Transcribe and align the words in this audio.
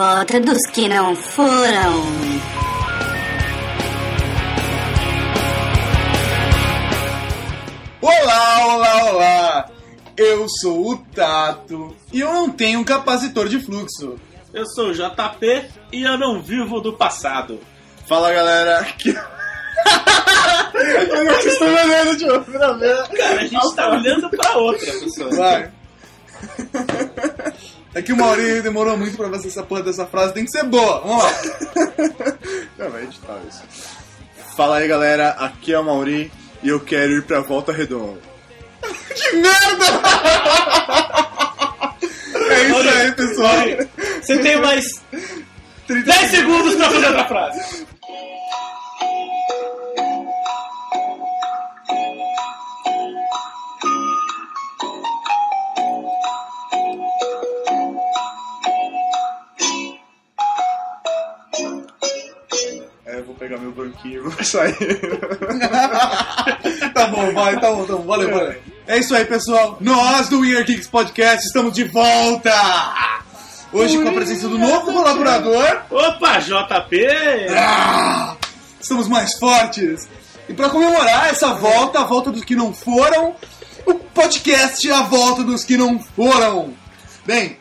volta 0.00 0.40
dos 0.40 0.62
que 0.72 0.88
não 0.88 1.14
foram. 1.14 2.02
Olá, 8.00 8.66
olá, 8.66 9.04
olá! 9.04 9.70
Eu 10.16 10.48
sou 10.48 10.92
o 10.92 10.96
Tato 11.14 11.94
e 12.10 12.20
eu 12.20 12.32
não 12.32 12.48
tenho 12.48 12.80
um 12.80 12.84
capacitor 12.84 13.46
de 13.46 13.60
fluxo. 13.60 14.18
Eu 14.54 14.64
sou 14.68 14.86
o 14.88 14.94
JP 14.94 15.66
e 15.92 16.02
eu 16.02 16.16
não 16.16 16.40
vivo 16.40 16.80
do 16.80 16.94
passado. 16.94 17.60
Fala 18.08 18.32
galera, 18.32 18.78
aqui. 18.80 19.10
eu 20.74 21.24
não 21.26 21.40
estou 21.40 21.68
olhando 21.68 22.16
de 22.16 22.24
outra 22.24 22.72
vez. 22.78 23.08
Cara, 23.08 23.40
a 23.42 23.46
gente 23.46 23.76
tá 23.76 23.90
olhando 23.90 24.30
pra 24.30 24.56
outra 24.56 24.92
pessoa. 24.92 25.36
Vai. 25.36 25.70
É 27.94 28.00
que 28.00 28.12
o 28.12 28.16
Maurinho 28.16 28.62
demorou 28.62 28.96
muito 28.96 29.16
pra 29.16 29.28
fazer 29.28 29.48
essa 29.48 29.62
porra 29.62 29.82
dessa 29.82 30.06
frase, 30.06 30.32
tem 30.32 30.44
que 30.44 30.50
ser 30.50 30.64
boa. 30.64 31.00
Vamos 31.00 31.24
lá. 31.24 31.32
Não, 32.78 32.90
vai 32.90 33.02
editar 33.02 33.38
isso. 33.48 33.62
Fala 34.56 34.76
aí 34.76 34.88
galera, 34.88 35.30
aqui 35.30 35.72
é 35.72 35.78
o 35.78 35.84
Mauri 35.84 36.30
e 36.62 36.68
eu 36.68 36.80
quero 36.80 37.12
ir 37.12 37.22
pra 37.22 37.40
Volta 37.40 37.72
Redonda. 37.72 38.20
que 39.14 39.36
merda! 39.36 39.86
É 42.50 42.64
isso 42.64 42.88
aí, 42.88 43.12
pessoal. 43.12 43.64
Você 44.22 44.38
tem 44.38 44.60
mais 44.60 44.84
30 45.86 46.04
10 46.04 46.30
segundos 46.30 46.74
pra 46.76 46.90
fazer 46.90 47.06
outra 47.06 47.24
frase. 47.26 47.86
Pegar 63.40 63.56
meu 63.56 63.72
banquinho 63.72 64.16
e 64.16 64.20
vou 64.20 64.44
sair. 64.44 64.76
tá 66.92 67.06
bom, 67.06 67.32
vai, 67.32 67.58
tá 67.58 67.72
bom, 67.72 67.86
tá 67.86 67.96
bom. 67.96 68.02
Valeu, 68.02 68.30
valeu. 68.30 68.54
É 68.86 68.98
isso 68.98 69.16
aí, 69.16 69.24
pessoal. 69.24 69.78
Nós 69.80 70.28
do 70.28 70.40
Weird 70.40 70.70
Geeks 70.70 70.86
Podcast 70.86 71.46
estamos 71.46 71.72
de 71.72 71.84
volta! 71.84 72.52
Hoje 73.72 73.96
com 73.96 74.10
a 74.10 74.12
presença 74.12 74.46
do 74.46 74.58
novo 74.58 74.92
colaborador. 74.92 75.80
Opa, 75.90 76.38
JP! 76.38 77.06
Ah, 77.56 78.36
estamos 78.78 79.08
mais 79.08 79.38
fortes. 79.38 80.06
E 80.46 80.52
para 80.52 80.68
comemorar 80.68 81.30
essa 81.30 81.54
volta, 81.54 82.00
a 82.00 82.04
volta 82.04 82.30
dos 82.30 82.44
que 82.44 82.54
não 82.54 82.74
foram, 82.74 83.34
o 83.86 83.94
podcast 83.94 84.90
A 84.90 85.00
Volta 85.02 85.42
dos 85.42 85.64
que 85.64 85.78
não 85.78 85.98
foram. 85.98 86.74
Bem, 87.24 87.56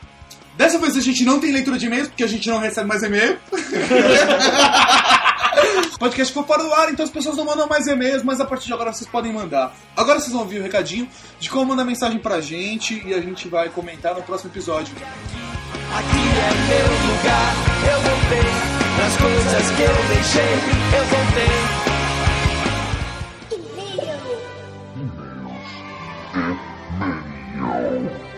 dessa 0.57 0.77
vez 0.77 0.97
a 0.97 1.01
gente 1.01 1.23
não 1.23 1.39
tem 1.39 1.53
leitura 1.53 1.77
de 1.77 1.85
e-mails, 1.85 2.09
porque 2.09 2.25
a 2.25 2.27
gente 2.27 2.49
não 2.49 2.59
recebe 2.59 2.87
mais 2.87 3.01
e-mail. 3.01 3.39
O 5.95 5.99
podcast 5.99 6.33
foi 6.33 6.43
para 6.43 6.63
o 6.63 6.73
ar, 6.73 6.91
então 6.91 7.03
as 7.03 7.11
pessoas 7.11 7.37
não 7.37 7.45
mandam 7.45 7.67
mais 7.67 7.87
e-mails, 7.87 8.23
mas 8.23 8.39
a 8.39 8.45
partir 8.45 8.67
de 8.67 8.73
agora 8.73 8.93
vocês 8.93 9.09
podem 9.09 9.33
mandar. 9.33 9.75
Agora 9.95 10.19
vocês 10.19 10.31
vão 10.31 10.41
ouvir 10.41 10.59
o 10.59 10.63
recadinho 10.63 11.09
de 11.39 11.49
como 11.49 11.65
mandar 11.65 11.85
mensagem 11.85 12.19
pra 12.19 12.41
gente 12.41 13.01
e 13.05 13.13
a 13.13 13.21
gente 13.21 13.47
vai 13.47 13.69
comentar 13.69 14.15
no 14.15 14.21
próximo 14.23 14.51
episódio. 14.51 14.95
Aqui 14.95 16.17
é 16.17 16.51
meu 16.67 16.87
lugar, 17.15 17.55
eu 17.91 17.99
voltei. 18.01 18.49
Nas 18.97 19.17
coisas 19.17 19.71
que 19.71 19.81
eu 19.81 19.95
deixei, 20.15 20.53
eu 20.97 21.05
voltei. 21.05 21.89
Buy 27.59 28.05
it, 28.05 28.19
use 28.19 28.28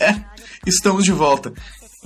É, 0.00 0.24
estamos 0.66 1.04
de 1.04 1.12
volta. 1.12 1.52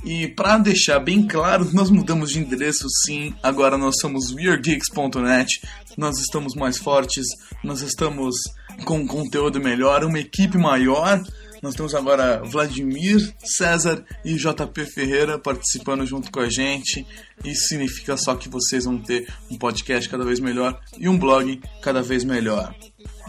E 0.05 0.29
pra 0.29 0.59
deixar 0.59 1.01
bem 1.01 1.27
claro, 1.27 1.69
nós 1.73 1.91
mudamos 1.91 2.31
de 2.31 2.39
endereço 2.39 2.87
sim. 3.05 3.35
Agora 3.43 3.77
nós 3.79 3.97
somos 4.01 4.33
weirdgeeks.net. 4.33 5.61
Nós 5.97 6.19
estamos 6.19 6.55
mais 6.55 6.79
fortes, 6.79 7.27
nós 7.65 7.81
estamos 7.81 8.37
com 8.85 9.07
conteúdo 9.07 9.61
melhor, 9.61 10.05
uma 10.05 10.19
equipe 10.19 10.59
maior. 10.59 11.25
Nós 11.63 11.75
temos 11.75 11.95
agora 11.95 12.43
Vladimir, 12.45 13.35
César 13.43 14.05
e 14.25 14.35
JP 14.35 14.85
Ferreira 14.85 15.39
participando 15.39 16.05
junto 16.05 16.31
com 16.31 16.41
a 16.41 16.51
gente. 16.51 17.07
Isso 17.43 17.69
significa 17.69 18.17
só 18.17 18.35
que 18.35 18.49
vocês 18.49 18.85
vão 18.85 18.99
ter 18.99 19.27
um 19.51 19.57
podcast 19.57 20.09
cada 20.09 20.25
vez 20.25 20.39
melhor 20.39 20.79
e 20.99 21.09
um 21.09 21.19
blog 21.19 21.61
cada 21.81 22.03
vez 22.03 22.23
melhor. 22.23 22.75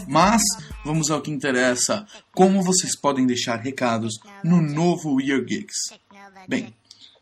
Mas 0.07 0.41
vamos 0.85 1.11
ao 1.11 1.21
que 1.21 1.31
interessa: 1.31 2.05
como 2.33 2.61
vocês 2.61 2.95
podem 2.95 3.25
deixar 3.25 3.57
recados 3.57 4.13
no 4.43 4.61
novo 4.61 5.15
Weird 5.15 5.45
Geeks. 5.45 5.75
Bem, 6.47 6.71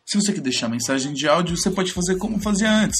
se 0.05 0.17
você 0.17 0.33
quer 0.33 0.41
deixar 0.41 0.67
mensagem 0.67 1.13
de 1.13 1.25
áudio, 1.27 1.55
você 1.57 1.71
pode 1.71 1.93
fazer 1.93 2.17
como 2.17 2.37
fazia 2.39 2.69
antes. 2.69 2.97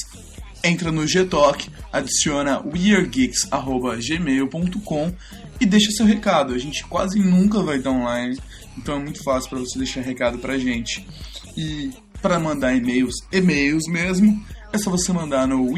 Entra 0.64 0.90
no 0.90 1.04
Gtalk, 1.04 1.70
adiciona 1.92 2.58
weirdgeeks@gmail.com 2.60 5.14
e 5.60 5.66
deixa 5.66 5.90
seu 5.90 6.06
recado. 6.06 6.54
A 6.54 6.58
gente 6.58 6.82
quase 6.86 7.20
nunca 7.20 7.62
vai 7.62 7.76
estar 7.76 7.90
online, 7.90 8.40
então 8.78 8.96
é 8.96 8.98
muito 8.98 9.22
fácil 9.22 9.50
para 9.50 9.58
você 9.58 9.78
deixar 9.78 10.00
recado 10.00 10.38
pra 10.38 10.56
gente. 10.58 11.06
E 11.54 11.92
para 12.22 12.40
mandar 12.40 12.74
e-mails, 12.74 13.16
e-mails 13.30 13.86
mesmo, 13.86 14.42
é 14.72 14.78
só 14.78 14.90
você 14.90 15.12
mandar 15.12 15.46
no 15.46 15.76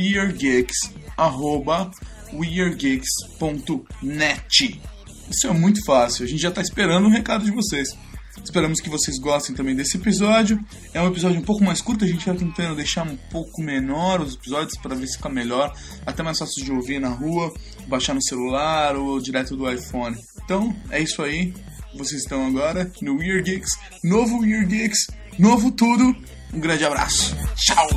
weirdgeeks@weirdgeeks.net. 2.32 4.80
Isso 5.30 5.46
é 5.46 5.52
muito 5.52 5.84
fácil. 5.84 6.24
A 6.24 6.28
gente 6.28 6.40
já 6.40 6.50
está 6.50 6.60
esperando 6.60 7.06
o 7.06 7.10
recado 7.10 7.44
de 7.44 7.50
vocês. 7.50 7.88
Esperamos 8.42 8.80
que 8.80 8.88
vocês 8.88 9.18
gostem 9.18 9.56
também 9.56 9.74
desse 9.74 9.96
episódio. 9.96 10.60
É 10.92 11.00
um 11.00 11.08
episódio 11.08 11.38
um 11.38 11.42
pouco 11.42 11.64
mais 11.64 11.80
curto, 11.80 12.04
a 12.04 12.08
gente 12.08 12.24
vai 12.24 12.36
tentando 12.36 12.76
deixar 12.76 13.02
um 13.02 13.16
pouco 13.16 13.62
menor 13.62 14.20
os 14.20 14.34
episódios 14.34 14.76
para 14.78 14.94
ver 14.94 15.06
se 15.06 15.16
fica 15.16 15.28
melhor, 15.28 15.72
até 16.04 16.22
mais 16.22 16.38
fácil 16.38 16.64
de 16.64 16.70
ouvir 16.70 17.00
na 17.00 17.08
rua, 17.08 17.52
baixar 17.88 18.14
no 18.14 18.22
celular 18.22 18.96
ou 18.96 19.20
direto 19.20 19.56
do 19.56 19.70
iPhone. 19.70 20.16
Então, 20.44 20.74
é 20.90 21.00
isso 21.00 21.22
aí. 21.22 21.52
Vocês 21.94 22.22
estão 22.22 22.46
agora 22.46 22.90
no 23.00 23.16
Weird 23.16 23.50
Geeks, 23.50 23.70
novo 24.04 24.40
Weird 24.40 24.66
Geeks, 24.66 25.06
novo 25.38 25.70
tudo. 25.70 26.14
Um 26.52 26.60
grande 26.60 26.84
abraço. 26.84 27.34
Tchau. 27.56 27.88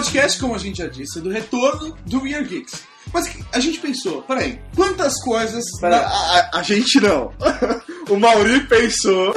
Podcast, 0.00 0.40
como 0.40 0.54
a 0.54 0.58
gente 0.58 0.78
já 0.78 0.86
disse, 0.86 1.18
é 1.18 1.22
do 1.22 1.30
retorno 1.30 1.94
do 2.06 2.22
Weird 2.22 2.48
Geeks. 2.48 2.82
Mas 3.12 3.30
a 3.52 3.58
gente 3.58 3.80
pensou, 3.80 4.22
peraí, 4.22 4.60
quantas 4.76 5.20
coisas. 5.22 5.64
Pera, 5.80 5.98
a, 5.98 6.38
a- 6.38 6.50
a 6.58 6.62
gente 6.62 7.00
não. 7.00 7.32
o 8.08 8.16
Mauri 8.16 8.60
pensou. 8.66 9.34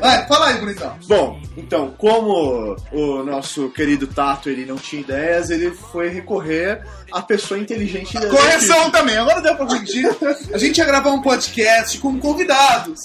Vai, 0.00 0.26
fala 0.26 0.48
aí, 0.48 0.58
bonitão. 0.58 0.98
Bom, 1.06 1.40
então, 1.56 1.94
como 1.96 2.76
o 2.92 3.22
nosso 3.22 3.68
querido 3.70 4.06
Tato 4.08 4.48
ele 4.50 4.64
não 4.66 4.76
tinha 4.76 5.00
ideias, 5.02 5.50
ele 5.50 5.70
foi 5.70 6.08
recorrer 6.08 6.82
à 7.12 7.22
pessoa 7.22 7.58
inteligente 7.60 8.14
da 8.14 8.28
Correção 8.28 8.90
também, 8.90 9.16
agora 9.16 9.40
deu 9.40 9.54
pra 9.54 9.66
corrigir. 9.66 10.08
A 10.52 10.58
gente 10.58 10.78
ia 10.78 10.84
gravar 10.84 11.10
um 11.10 11.22
podcast 11.22 11.98
com 11.98 12.18
convidados. 12.18 12.98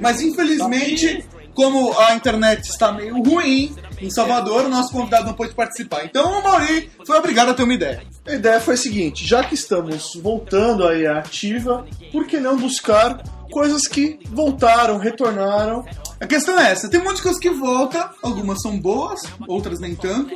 Mas 0.00 0.20
infelizmente, 0.20 1.24
como 1.54 1.96
a 1.98 2.14
internet 2.14 2.68
está 2.68 2.90
meio 2.90 3.22
ruim 3.22 3.74
em 4.02 4.10
Salvador, 4.10 4.64
o 4.64 4.68
nosso 4.68 4.92
convidado 4.92 5.26
não 5.26 5.34
pôde 5.34 5.54
participar. 5.54 6.04
Então 6.04 6.40
o 6.40 6.42
Mauri 6.42 6.90
foi 7.06 7.16
obrigado 7.16 7.50
a 7.50 7.54
ter 7.54 7.62
uma 7.62 7.74
ideia. 7.74 8.02
A 8.26 8.34
ideia 8.34 8.60
foi 8.60 8.74
a 8.74 8.76
seguinte: 8.76 9.24
já 9.26 9.44
que 9.44 9.54
estamos 9.54 10.14
voltando 10.22 10.86
aí 10.86 11.06
à 11.06 11.18
ativa, 11.18 11.86
por 12.10 12.26
que 12.26 12.38
não 12.40 12.56
buscar 12.56 13.22
coisas 13.50 13.86
que 13.86 14.18
voltaram, 14.30 14.98
retornaram? 14.98 15.84
A 16.20 16.26
questão 16.26 16.58
é 16.58 16.72
essa: 16.72 16.88
tem 16.88 17.00
muitas 17.00 17.20
coisas 17.20 17.40
que 17.40 17.50
voltam, 17.50 18.08
algumas 18.22 18.60
são 18.60 18.78
boas, 18.78 19.20
outras 19.46 19.80
nem 19.80 19.94
tanto, 19.94 20.34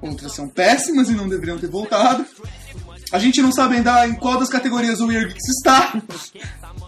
outras 0.00 0.34
são 0.34 0.48
péssimas 0.48 1.08
e 1.08 1.12
não 1.12 1.28
deveriam 1.28 1.58
ter 1.58 1.68
voltado. 1.68 2.24
A 3.10 3.18
gente 3.18 3.40
não 3.40 3.50
sabe 3.50 3.76
ainda 3.76 4.06
em 4.06 4.14
qual 4.14 4.38
das 4.38 4.50
categorias 4.50 5.00
o 5.00 5.06
Weird 5.06 5.28
Geeks 5.28 5.48
está. 5.48 5.94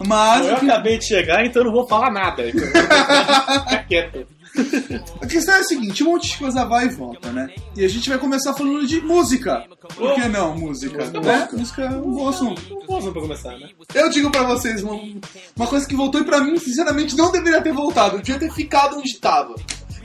Mas 0.05 0.45
Eu 0.47 0.55
acabei 0.55 0.97
de 0.97 1.05
chegar, 1.05 1.45
então 1.45 1.61
eu 1.61 1.65
não 1.67 1.73
vou 1.73 1.87
falar 1.87 2.11
nada. 2.11 2.43
Ficar 2.51 3.87
quieto. 3.87 4.27
a 5.21 5.27
questão 5.27 5.55
é 5.55 5.59
a 5.59 5.63
seguinte: 5.63 6.03
um 6.03 6.11
monte 6.11 6.31
de 6.31 6.37
coisa 6.37 6.65
vai 6.65 6.85
e 6.85 6.89
volta, 6.89 7.31
né? 7.31 7.49
E 7.75 7.85
a 7.85 7.87
gente 7.87 8.09
vai 8.09 8.17
começar 8.17 8.53
falando 8.53 8.85
de 8.85 9.01
música. 9.01 9.65
Por 9.95 10.15
que 10.15 10.27
não 10.27 10.57
música? 10.57 11.05
Né? 11.05 11.49
Música 11.51 11.83
é 11.83 11.89
um 11.89 12.11
bom 12.11 12.29
assunto. 12.29 12.61
Não 12.69 12.85
posso 12.85 13.11
pra 13.11 13.21
começar, 13.21 13.57
né? 13.57 13.69
Eu 13.93 14.09
digo 14.09 14.31
pra 14.31 14.43
vocês 14.43 14.83
uma, 14.83 14.99
uma 15.55 15.67
coisa 15.67 15.87
que 15.87 15.95
voltou 15.95 16.21
e 16.21 16.25
pra 16.25 16.41
mim, 16.41 16.57
sinceramente, 16.57 17.15
não 17.15 17.31
deveria 17.31 17.61
ter 17.61 17.73
voltado. 17.73 18.17
Eu 18.17 18.21
devia 18.21 18.39
ter 18.39 18.51
ficado 18.51 18.97
onde 18.97 19.19
tava. 19.19 19.55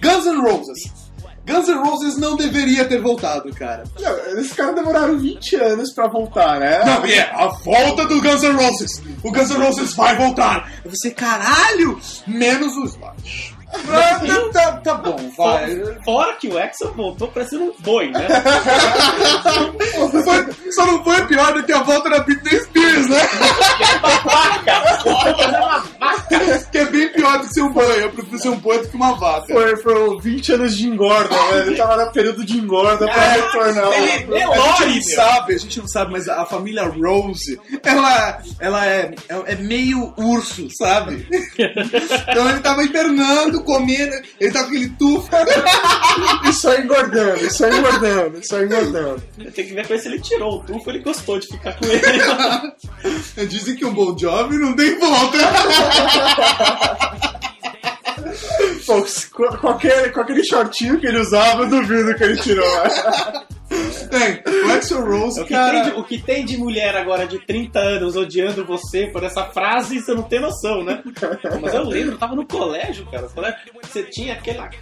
Guns 0.01 0.27
N' 0.27 0.41
Roses. 0.41 1.07
Guns 1.47 1.69
N' 1.69 1.79
Roses 1.79 2.19
não 2.19 2.35
deveria 2.35 2.85
ter 2.85 3.01
voltado, 3.01 3.55
cara. 3.55 3.85
Não, 4.01 4.39
esses 4.39 4.53
caras 4.53 4.75
demoraram 4.75 5.17
20 5.17 5.57
anos 5.57 5.93
pra 5.93 6.09
voltar, 6.09 6.59
né? 6.59 6.85
Não, 6.85 7.07
e 7.07 7.15
é 7.15 7.31
a 7.33 7.47
volta 7.47 8.05
do 8.05 8.21
Guns 8.21 8.43
N' 8.43 8.57
Roses. 8.57 9.01
O 9.23 9.31
Guns 9.31 9.51
N' 9.51 9.63
Roses 9.63 9.95
vai 9.95 10.17
voltar. 10.17 10.73
Você, 10.85 11.13
caralho, 11.13 12.01
menos 12.27 12.77
o 12.77 12.85
Slash. 12.85 13.56
Ah, 13.73 14.21
tá, 14.21 14.49
tá, 14.53 14.73
tá 14.79 14.95
bom, 14.95 15.17
vai. 15.37 15.77
Fora 16.05 16.35
que 16.35 16.49
o 16.49 16.59
Exxon 16.59 16.93
voltou 16.97 17.29
parecendo 17.29 17.65
um 17.65 17.73
boi, 17.81 18.11
né? 18.11 18.27
Foi- 20.25 20.73
só 20.73 20.87
não 20.87 21.03
foi 21.05 21.25
pior 21.27 21.53
do 21.53 21.63
que 21.65 21.73
a 21.73 21.83
volta 21.83 22.09
da 22.11 22.21
Britney 22.21 22.61
Spears, 22.61 23.09
né? 23.09 23.19
Que 26.71 26.79
é 26.79 26.85
bem 26.87 27.09
pior 27.13 27.39
do 27.39 27.49
que 27.49 27.55
ser 27.55 27.63
um 27.63 27.73
boi. 27.73 28.03
Eu 28.05 28.11
prefiro 28.11 28.39
ser 28.39 28.49
um 28.51 28.57
boi 28.57 28.79
do 28.79 28.89
que 28.89 28.97
uma 28.97 29.13
vaca. 29.15 29.47
Foi, 29.53 29.77
foram 29.79 30.19
20 30.19 30.53
anos 30.53 30.77
de 30.77 30.87
engorda, 30.89 31.35
né? 31.35 31.59
Ele 31.67 31.77
tava 31.77 32.05
no 32.05 32.13
período 32.13 32.45
de 32.45 32.59
engorda 32.59 33.07
pra 33.07 33.25
É, 33.25 33.33
retornar. 33.33 33.93
Ele- 33.93 34.11
a 34.11 34.15
gente 34.15 34.29
não 34.29 34.95
meu. 34.95 35.03
sabe, 35.15 35.55
a 35.55 35.59
gente 35.59 35.81
não 35.81 35.89
sabe, 35.89 36.13
mas 36.13 36.29
a 36.29 36.45
família 36.47 36.85
Rose, 36.85 37.61
ela, 37.83 38.39
ela 38.61 38.87
é, 38.87 39.15
é, 39.29 39.53
é 39.53 39.55
meio 39.57 40.13
urso, 40.17 40.69
sabe? 40.77 41.27
Então 42.29 42.49
ele 42.51 42.61
tava 42.61 42.83
hibernando, 42.83 43.56
comendo, 43.63 44.15
ele 44.41 44.53
tava 44.53 44.67
com 44.67 44.71
aquele 44.71 44.89
tufo. 44.91 45.29
E 46.49 46.53
só 46.53 46.75
engordando, 46.75 47.45
e 47.45 47.51
só 47.51 47.69
engordando, 47.69 48.39
e 48.39 48.47
só 48.47 48.63
engordando. 48.63 49.23
Tem 49.55 49.67
que 49.67 49.75
ver 49.75 49.87
com 49.87 49.99
se 49.99 50.09
ele 50.09 50.21
tirou 50.21 50.61
o 50.61 50.63
tufo, 50.63 50.89
ele 50.89 51.01
gostou 51.01 51.39
de 51.39 51.47
ficar 51.47 51.77
com 51.77 51.85
ele. 51.85 53.47
Dizem 53.47 53.77
que 53.77 53.85
um 53.85 53.93
bom 53.93 54.15
job 54.15 54.57
não 54.57 54.75
tem 54.75 54.99
volta. 54.99 55.39
Pô, 58.87 59.05
com, 59.59 59.69
aquele, 59.69 60.11
com 60.11 60.21
aquele 60.21 60.45
shortinho 60.45 60.99
que 61.01 61.07
ele 61.07 61.19
usava, 61.19 61.63
eu 61.63 61.69
duvido 61.69 62.15
que 62.15 62.25
ele 62.25 62.37
tirou. 62.37 62.65
Tem, 64.11 64.43
o 64.65 64.73
Axel 64.73 65.05
Rose, 65.05 65.41
O 65.41 65.45
que, 65.45 65.53
cara... 65.53 65.73
tem 65.73 65.83
de, 65.83 65.99
o 65.99 66.05
que 66.05 66.23
tem 66.23 66.45
de 66.45 66.57
mulher 66.57 66.97
agora 66.97 67.27
de 67.27 67.39
30 67.39 67.79
anos 67.79 68.17
odiando 68.17 68.65
você 68.65 69.09
por 69.09 69.25
essa 69.25 69.45
frase, 69.47 70.01
você 70.01 70.15
não 70.15 70.23
tem 70.23 70.41
noção, 70.41 70.85
né? 70.85 71.03
Mas 71.61 71.75
eu 71.75 71.85
lembro, 71.85 72.13
eu 72.13 72.19
tava 72.19 72.37
no 72.37 72.47
colégio, 72.47 73.05
cara. 73.07 73.29
Você 73.83 74.05
tinha 74.05 74.35
aquelas 74.35 74.75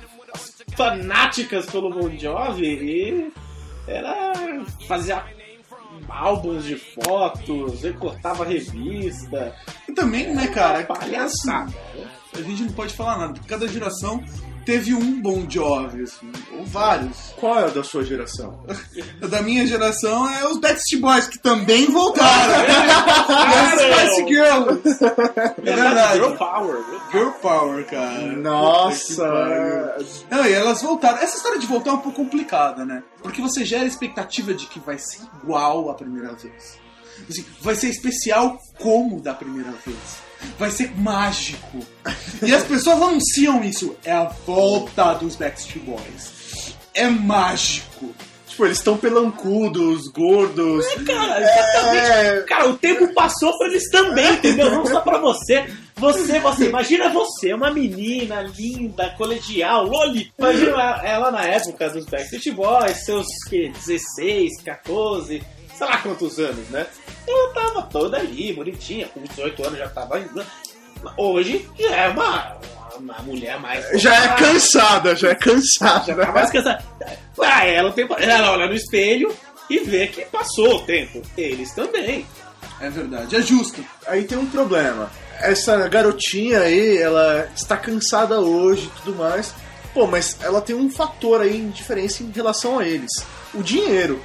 fanáticas 0.77 1.67
pelo 1.67 1.91
Bon 1.91 2.11
Jovi 2.17 2.67
e 2.67 3.33
era 3.87 4.33
fazia 4.87 5.25
álbuns 6.09 6.65
de 6.65 6.77
fotos, 6.77 7.83
recortava 7.83 8.45
revista. 8.45 9.55
E 9.89 9.93
também, 9.93 10.35
né, 10.35 10.49
cara, 10.49 10.85
palhaçada. 10.85 11.73
A 12.35 12.43
gente 12.43 12.63
não 12.65 12.73
pode 12.73 12.95
falar 12.95 13.19
nada, 13.19 13.33
porque 13.35 13.49
cada 13.49 13.67
geração 13.69 14.23
teve 14.65 14.95
um 14.95 15.21
Bon 15.21 15.47
Jovi, 15.49 16.03
assim, 16.03 16.33
ou 16.57 16.65
vários. 16.65 17.35
Qual 17.37 17.59
é 17.59 17.65
a 17.65 17.69
da 17.69 17.85
sua 17.85 18.03
geração? 18.05 18.65
Da 19.29 19.43
minha 19.43 19.67
geração 19.67 20.29
é 20.31 20.47
os 20.47 20.59
Backstreet 20.59 21.01
Boys, 21.01 21.27
que 21.27 21.39
também 21.39 21.87
voltaram. 21.87 22.65
Claro! 22.65 23.81
e 23.81 23.85
as 23.85 24.11
Spice 24.11 24.29
Girls. 24.29 25.05
É 25.65 25.75
verdade. 25.75 26.19
Girl 26.19 26.37
Power. 26.37 26.85
viu? 26.85 27.01
Girl 27.11 27.31
Power, 27.41 27.87
cara. 27.87 28.37
Nossa! 28.37 29.97
Não, 30.31 30.47
e 30.47 30.53
elas 30.53 30.83
voltaram. 30.83 31.19
Essa 31.19 31.37
história 31.37 31.59
de 31.59 31.67
voltar 31.67 31.91
é 31.91 31.95
um 31.95 31.99
pouco 31.99 32.23
complicada, 32.23 32.85
né? 32.85 33.03
Porque 33.23 33.41
você 33.41 33.65
gera 33.65 33.85
a 33.85 33.87
expectativa 33.87 34.53
de 34.55 34.67
que 34.67 34.79
vai 34.79 34.99
ser 34.99 35.23
igual 35.43 35.91
a 35.91 35.95
primeira 35.95 36.35
vez. 36.35 36.79
Assim, 37.29 37.45
vai 37.61 37.75
ser 37.75 37.89
especial 37.89 38.59
como 38.79 39.21
da 39.21 39.33
primeira 39.35 39.73
vez. 39.87 40.23
Vai 40.59 40.71
ser 40.71 40.91
mágico. 40.97 41.79
E 42.43 42.55
as 42.55 42.65
pessoas 42.65 43.01
anunciam 43.03 43.63
isso. 43.65 43.97
É 44.05 44.13
a 44.13 44.25
volta 44.47 45.15
dos 45.15 45.37
Backstreet 45.37 45.85
Boys. 45.85 46.75
É 46.95 47.09
mágico. 47.09 48.15
Tipo, 48.47 48.67
eles 48.67 48.79
estão 48.79 48.97
pelancudos, 48.97 50.07
gordos. 50.13 50.87
Cara, 51.05 51.41
exatamente. 51.43 52.07
É. 52.07 52.43
Cara, 52.47 52.69
o 52.69 52.77
tempo 52.77 53.13
passou 53.13 53.57
pra 53.59 53.67
eles 53.67 53.91
também, 53.91 54.33
entendeu? 54.35 54.71
Não 54.71 54.87
só 54.87 55.01
pra 55.01 55.19
você. 55.19 55.67
Você, 55.97 56.39
você, 56.39 56.69
imagina 56.69 57.09
você, 57.09 57.53
uma 57.53 57.73
menina 57.73 58.43
linda, 58.43 59.11
colegial, 59.17 59.85
loli. 59.87 60.33
Imagina 60.39 60.71
ela- 60.71 61.03
ela 61.05 61.31
na 61.33 61.45
época 61.45 61.89
dos 61.91 62.05
Backstreet 62.07 62.53
Boys, 62.53 63.05
seus 63.05 63.27
que, 63.49 63.71
16, 63.71 64.63
14, 64.65 65.43
sei 65.77 65.87
lá 65.87 65.99
quantos 65.99 66.39
anos, 66.39 66.69
né? 66.69 66.87
Ela 67.27 67.53
tava 67.53 67.83
toda 67.83 68.19
ali, 68.19 68.53
bonitinha, 68.53 69.09
com 69.09 69.23
18 69.23 69.67
anos 69.67 69.79
já 69.79 69.89
tava. 69.89 70.23
Hoje 71.17 71.69
já 71.79 71.97
é 71.97 72.09
uma, 72.09 72.57
uma 72.97 73.19
mulher 73.23 73.59
mais. 73.61 74.01
Já 74.01 74.15
é 74.15 74.29
cansada, 74.37 75.17
já 75.17 75.31
é 75.31 75.35
cansada. 75.35 76.05
já 76.07 76.15
tá 76.15 76.33
mais 76.33 76.51
cansada. 76.51 76.85
Ah, 77.41 77.67
ela, 77.67 77.93
tempo, 77.93 78.15
ela 78.15 78.53
olha 78.53 78.67
no 78.67 78.75
espelho 78.75 79.35
e 79.69 79.79
vê 79.81 80.07
que 80.07 80.25
passou 80.27 80.77
o 80.77 80.83
tempo. 80.83 81.23
Eles 81.37 81.73
também. 81.73 82.27
É 82.81 82.91
verdade, 82.91 83.37
é 83.37 83.43
justo. 83.43 83.85
Aí 84.07 84.25
tem 84.25 84.39
um 84.39 84.47
problema. 84.47 85.11
Essa 85.41 85.89
garotinha 85.89 86.61
aí, 86.61 86.99
ela 86.99 87.49
está 87.55 87.77
cansada 87.77 88.41
hoje 88.41 88.87
e 88.87 89.01
tudo 89.01 89.19
mais. 89.19 89.55
Pô, 89.93 90.07
mas 90.07 90.37
ela 90.43 90.61
tem 90.61 90.75
um 90.75 90.91
fator 90.91 91.41
aí 91.41 91.57
em 91.57 91.71
diferença 91.71 92.23
em 92.23 92.31
relação 92.31 92.79
a 92.79 92.87
eles. 92.87 93.11
O 93.53 93.63
dinheiro. 93.63 94.21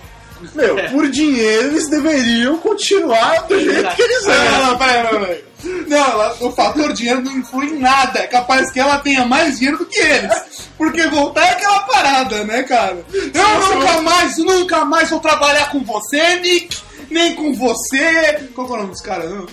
Meu, 0.56 0.78
É. 0.80 0.90
por 0.90 1.10
dinheiro 1.10 1.68
eles 1.68 1.90
deveriam 1.90 2.58
continuar 2.58 3.48
do 3.48 3.60
jeito 3.60 3.96
que 3.96 4.02
eles 4.02 4.26
Não, 4.26 4.34
eram. 4.34 4.66
não, 4.68 4.78
peraí, 4.78 5.04
peraí, 5.08 5.20
peraí. 5.26 5.44
Não, 5.90 5.98
ela- 5.98 6.38
o 6.40 6.52
fator 6.54 6.94
dinheiro 6.94 7.22
não 7.22 7.34
influi 7.38 7.66
em 7.68 7.80
nada. 7.80 8.20
É 8.20 8.28
capaz 8.28 8.72
que 8.72 8.80
ela 8.80 8.98
tenha 9.00 9.26
mais 9.26 9.58
dinheiro 9.60 9.78
do 9.80 9.86
que 9.86 10.00
eles. 10.00 10.34
Porque 10.78 11.06
voltar 11.08 11.44
é 11.46 11.50
aquela 11.52 11.80
parada, 11.82 12.44
né, 12.46 12.64
cara? 12.64 13.04
Eu 13.14 13.50
nunca 13.60 13.76
mais, 13.76 13.89
nunca 14.60 14.86
mais 14.86 15.10
vou 15.10 15.20
trabalhar 15.20 15.72
com 15.72 15.84
você, 15.84 16.40
Nick. 16.40 16.78
Nem 17.10 17.34
com 17.36 17.54
você. 17.54 18.50
Qual 18.54 18.68
que 18.68 18.74
é 18.74 18.76
o 18.76 18.80
nome 18.80 18.92
dos 18.92 19.02
caras? 19.02 19.32
não? 19.32 19.48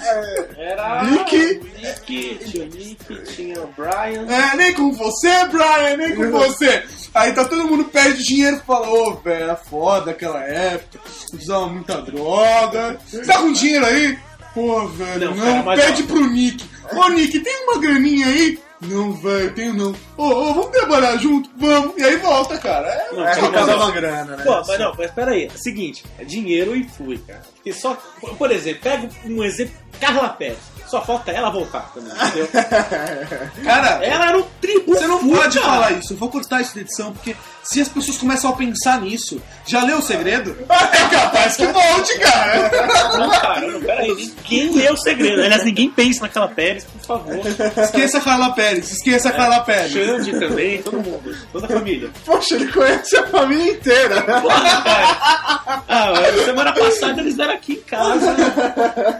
Era. 0.59 1.05
Nick. 1.05 1.63
Nick, 1.81 2.39
tinha 2.45 2.65
o 2.65 2.69
Nick, 2.69 3.23
tinha 3.35 3.63
o 3.63 3.67
Brian. 3.69 4.27
É, 4.29 4.57
nem 4.57 4.75
com 4.75 4.93
você, 4.93 5.47
Brian, 5.47 5.97
nem 5.97 6.15
com 6.15 6.31
você. 6.31 6.85
Aí 7.15 7.33
tá 7.33 7.47
todo 7.47 7.65
mundo 7.65 7.85
perde 7.85 8.23
dinheiro 8.23 8.57
e 8.57 8.67
fala, 8.67 8.91
ô, 8.91 9.15
velho, 9.15 9.45
era 9.45 9.57
foda 9.57 10.11
aquela 10.11 10.43
época, 10.43 11.01
usava 11.33 11.67
muita 11.69 12.03
droga. 12.03 12.99
Você 13.07 13.23
tá 13.23 13.39
com 13.39 13.53
dinheiro 13.53 13.87
aí? 13.87 14.19
Pô, 14.53 14.87
velho, 14.89 15.35
Não, 15.35 15.65
não, 15.65 15.75
pede 15.75 16.03
pro 16.03 16.29
Nick. 16.29 16.63
Ô, 16.93 17.09
Nick, 17.09 17.41
tem 17.41 17.65
uma 17.65 17.81
graninha 17.81 18.27
aí? 18.27 18.59
Não, 18.81 19.13
velho, 19.13 19.55
tenho 19.55 19.73
não. 19.75 19.95
Ô, 20.17 20.25
ô, 20.25 20.55
vamos 20.55 20.71
trabalhar 20.71 21.17
junto? 21.17 21.49
Vamos. 21.57 21.97
E 21.97 22.05
aí 22.05 22.17
volta, 22.17 22.59
cara. 22.59 22.89
É, 22.89 23.13
Não, 23.13 23.27
É, 23.27 23.75
uma 23.75 23.91
grana, 23.91 24.37
né? 24.37 24.45
Pô, 24.45 24.63
mas 24.67 24.79
não, 24.79 24.95
mas 24.97 25.11
peraí, 25.11 25.45
é 25.47 25.55
o 25.55 25.59
seguinte, 25.59 26.05
é 26.19 26.25
dinheiro 26.25 26.77
influi, 26.77 27.19
cara. 27.19 27.43
Porque 27.55 27.73
só, 27.73 27.97
por- 28.39 28.51
exemplo, 28.53 28.83
pega 28.83 29.09
um 29.25 29.43
exemplo, 29.43 29.75
Carla 30.01 30.29
Pérez. 30.31 30.59
Só 30.87 31.03
falta 31.05 31.33
ela 31.33 31.51
voltar 31.51 31.91
também, 31.93 32.13
entendeu? 32.13 32.49
cara, 33.65 34.05
ela 34.05 34.29
era 34.29 34.39
um 34.39 34.45
tributo. 34.61 34.99
Você 35.01 35.07
não 35.07 35.19
pode 35.29 35.59
cara. 35.59 35.71
falar 35.73 35.93
isso, 35.93 36.13
eu 36.13 36.17
vou 36.17 36.29
cortar 36.31 36.61
isso 36.61 36.75
da 36.77 36.81
edição, 36.81 37.13
porque 37.13 37.35
se 37.67 37.81
as 37.81 37.89
pessoas 37.89 38.19
começam 38.19 38.51
a 38.51 38.57
pensar 38.57 39.01
nisso, 39.01 39.41
já 39.67 39.83
leu 39.83 39.99
o 39.99 40.03
segredo? 40.03 40.57
É 40.69 41.09
capaz 41.09 41.57
que 41.57 41.67
volte, 41.67 42.19
cara. 42.19 42.71
Não, 43.19 43.31
cara, 43.31 43.71
não, 43.71 43.81
peraí, 43.81 44.15
ninguém 44.15 44.75
lê 44.75 44.91
o 44.91 44.97
segredo. 44.97 45.43
Aliás, 45.43 45.65
ninguém 45.65 45.91
pensa 45.91 46.23
naquela 46.23 46.49
Pérez, 46.49 46.85
por 46.85 47.01
favor. 47.01 47.41
Esqueça 47.83 48.19
a 48.19 48.21
Carla 48.21 48.53
Pérez, 48.53 48.91
esqueça 48.93 49.29
a 49.29 49.33
Carla 49.33 49.61
Pérez. 49.61 49.93
Xande 49.93 50.39
também, 50.39 50.83
todo 50.83 50.97
mundo, 50.97 51.37
toda 51.53 51.67
a 51.67 51.69
família. 51.69 52.11
Poxa, 52.25 52.55
ele 52.55 52.73
conhece 52.73 53.17
a 53.17 53.27
família 53.27 53.73
inteira. 53.73 54.23
Porra, 54.23 54.83
cara. 54.83 55.83
Ah, 55.89 56.13
semana 56.45 56.73
passada 56.73 57.21
eles 57.21 57.37
vieram 57.37 57.55
aqui 57.55 57.73
em 57.75 57.83
casa. 57.83 58.37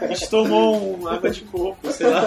A 0.01 0.07
gente 0.07 0.29
tomou 0.29 0.99
um 0.99 1.07
água 1.07 1.29
de 1.29 1.41
coco, 1.41 1.91
sei 1.91 2.07
lá. 2.07 2.23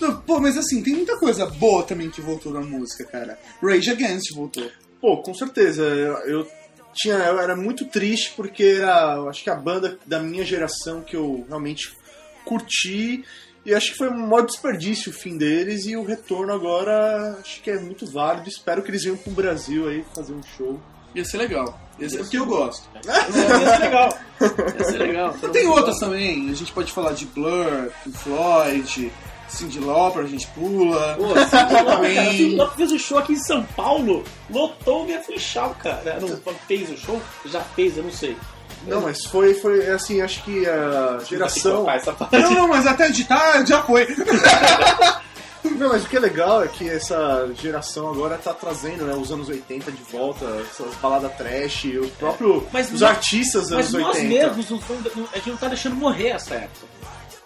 Não, 0.00 0.16
Pô, 0.20 0.40
mas 0.40 0.56
assim, 0.56 0.82
tem 0.82 0.94
muita 0.94 1.16
coisa 1.18 1.46
boa 1.46 1.82
também 1.82 2.10
que 2.10 2.20
voltou 2.20 2.52
na 2.52 2.60
música, 2.60 3.04
cara. 3.04 3.38
Rage 3.62 3.90
Against 3.90 4.34
voltou. 4.34 4.64
Pô, 5.04 5.18
com 5.18 5.34
certeza. 5.34 5.82
Eu, 5.82 6.14
eu 6.20 6.48
tinha, 6.94 7.16
eu 7.16 7.38
era 7.38 7.54
muito 7.54 7.84
triste 7.84 8.32
porque 8.34 8.78
era, 8.78 9.20
acho 9.28 9.44
que 9.44 9.50
a 9.50 9.54
banda 9.54 9.98
da 10.06 10.18
minha 10.18 10.42
geração 10.42 11.02
que 11.02 11.14
eu 11.14 11.44
realmente 11.46 11.94
curti 12.42 13.22
e 13.66 13.74
acho 13.74 13.92
que 13.92 13.98
foi 13.98 14.08
um 14.08 14.16
maior 14.16 14.46
desperdício 14.46 15.12
o 15.12 15.14
fim 15.14 15.36
deles 15.36 15.84
e 15.84 15.94
o 15.94 16.04
retorno 16.04 16.54
agora 16.54 17.36
acho 17.38 17.60
que 17.60 17.70
é 17.70 17.78
muito 17.78 18.10
válido. 18.10 18.48
Espero 18.48 18.82
que 18.82 18.90
eles 18.90 19.02
venham 19.04 19.18
pro 19.18 19.30
Brasil 19.32 19.86
aí 19.90 20.02
fazer 20.14 20.32
um 20.32 20.42
show. 20.56 20.80
Ia 21.14 21.24
ser 21.26 21.36
legal. 21.36 21.78
Ia 21.98 22.08
ser 22.08 22.18
porque 22.20 22.38
eu 22.38 22.46
gosto. 22.46 22.88
Ia 23.04 23.72
ser 23.72 23.78
legal. 23.78 24.18
Ia 24.40 24.84
ser 24.84 24.98
legal. 24.98 25.34
Tem 25.52 25.66
outras 25.66 25.98
também, 25.98 26.48
a 26.48 26.54
gente 26.54 26.72
pode 26.72 26.90
falar 26.90 27.12
de 27.12 27.26
Blur, 27.26 27.90
Floyd, 28.14 29.12
Cyndi 29.54 29.80
Lauper, 29.80 30.22
a 30.24 30.26
gente 30.26 30.46
pula. 30.48 31.14
Pô, 31.16 31.28
Cyndi 31.28 32.56
Lauper, 32.56 32.76
fez 32.76 32.92
o 32.92 32.98
show 32.98 33.18
aqui 33.18 33.32
em 33.34 33.38
São 33.44 33.62
Paulo, 33.76 34.24
lotou 34.50 35.02
o 35.02 35.04
minha 35.06 35.22
Funchal, 35.22 35.74
cara. 35.82 36.18
Não 36.20 36.28
fez 36.68 36.90
o 36.90 36.96
show? 36.96 37.20
Já 37.46 37.60
fez, 37.60 37.96
eu 37.96 38.04
não 38.04 38.12
sei. 38.12 38.36
Não, 38.86 39.00
mas 39.00 39.24
foi, 39.24 39.54
foi 39.54 39.86
assim, 39.90 40.20
acho 40.20 40.42
que 40.44 40.66
a 40.66 41.18
geração. 41.24 41.84
Não, 42.42 42.50
não, 42.52 42.68
mas 42.68 42.86
até 42.86 43.08
editar 43.08 43.64
já 43.64 43.82
foi. 43.82 44.06
Não, 45.64 45.88
mas 45.88 46.04
o 46.04 46.08
que 46.08 46.16
é 46.16 46.20
legal 46.20 46.62
é 46.62 46.68
que 46.68 46.88
essa 46.88 47.50
geração 47.60 48.10
agora 48.10 48.36
tá 48.36 48.52
trazendo, 48.52 49.06
né, 49.06 49.14
os 49.14 49.32
anos 49.32 49.48
80 49.48 49.90
de 49.90 50.02
volta, 50.12 50.44
essas 50.70 50.94
baladas 50.96 51.32
trash, 51.36 51.86
o 51.86 52.06
próprio, 52.18 52.66
Mas 52.70 52.92
os 52.92 53.00
nós- 53.00 53.10
artistas 53.10 53.62
dos 53.62 53.70
Mas 53.72 53.94
anos 53.94 54.06
nós 54.08 54.16
80. 54.18 54.28
mesmos, 54.46 54.70
não 54.70 54.78
fomos- 54.80 55.16
não- 55.16 55.26
a 55.32 55.36
gente 55.36 55.50
não 55.50 55.56
tá 55.56 55.68
deixando 55.68 55.96
morrer 55.96 56.28
essa 56.28 56.54
época. 56.54 56.86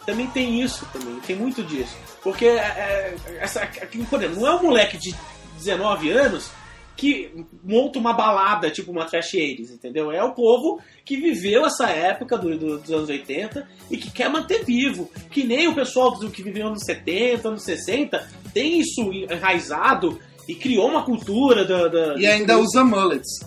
Também 0.09 0.27
tem 0.29 0.63
isso, 0.63 0.87
também, 0.91 1.21
tem 1.27 1.37
muito 1.37 1.63
disso. 1.63 1.95
Porque, 2.23 2.47
é, 2.47 2.57
é, 2.57 3.15
essa, 3.41 3.61
por 4.09 4.19
exemplo, 4.23 4.41
não 4.41 4.47
é 4.49 4.55
um 4.57 4.63
moleque 4.63 4.97
de 4.97 5.15
19 5.59 6.11
anos 6.11 6.51
que 6.97 7.31
monta 7.63 7.99
uma 7.99 8.15
balada, 8.15 8.71
tipo 8.71 8.91
uma 8.91 9.05
trash 9.05 9.33
80s, 9.35 9.71
entendeu? 9.71 10.11
É 10.11 10.23
o 10.25 10.33
povo 10.33 10.81
que 11.05 11.19
viveu 11.19 11.67
essa 11.67 11.91
época 11.91 12.39
do- 12.39 12.57
do- 12.59 12.79
dos 12.79 12.91
anos 12.91 13.09
80 13.11 13.69
e 13.91 13.99
que 13.99 14.11
quer 14.11 14.31
manter 14.31 14.65
vivo. 14.65 15.11
Que 15.31 15.45
nem 15.45 15.69
o 15.69 15.75
pessoal 15.75 16.19
do, 16.19 16.31
que 16.31 16.43
viveu 16.43 16.67
anos 16.69 16.83
70, 16.87 17.49
anos 17.49 17.63
60, 17.65 18.27
tem 18.55 18.81
isso 18.81 19.13
enraizado 19.13 20.19
e 20.49 20.55
criou 20.55 20.89
uma 20.89 21.03
cultura 21.05 21.67
da... 21.67 21.87
da- 21.87 22.15
E 22.17 22.27
ainda 22.27 22.59
usa 22.59 22.83
mullets. 22.83 23.41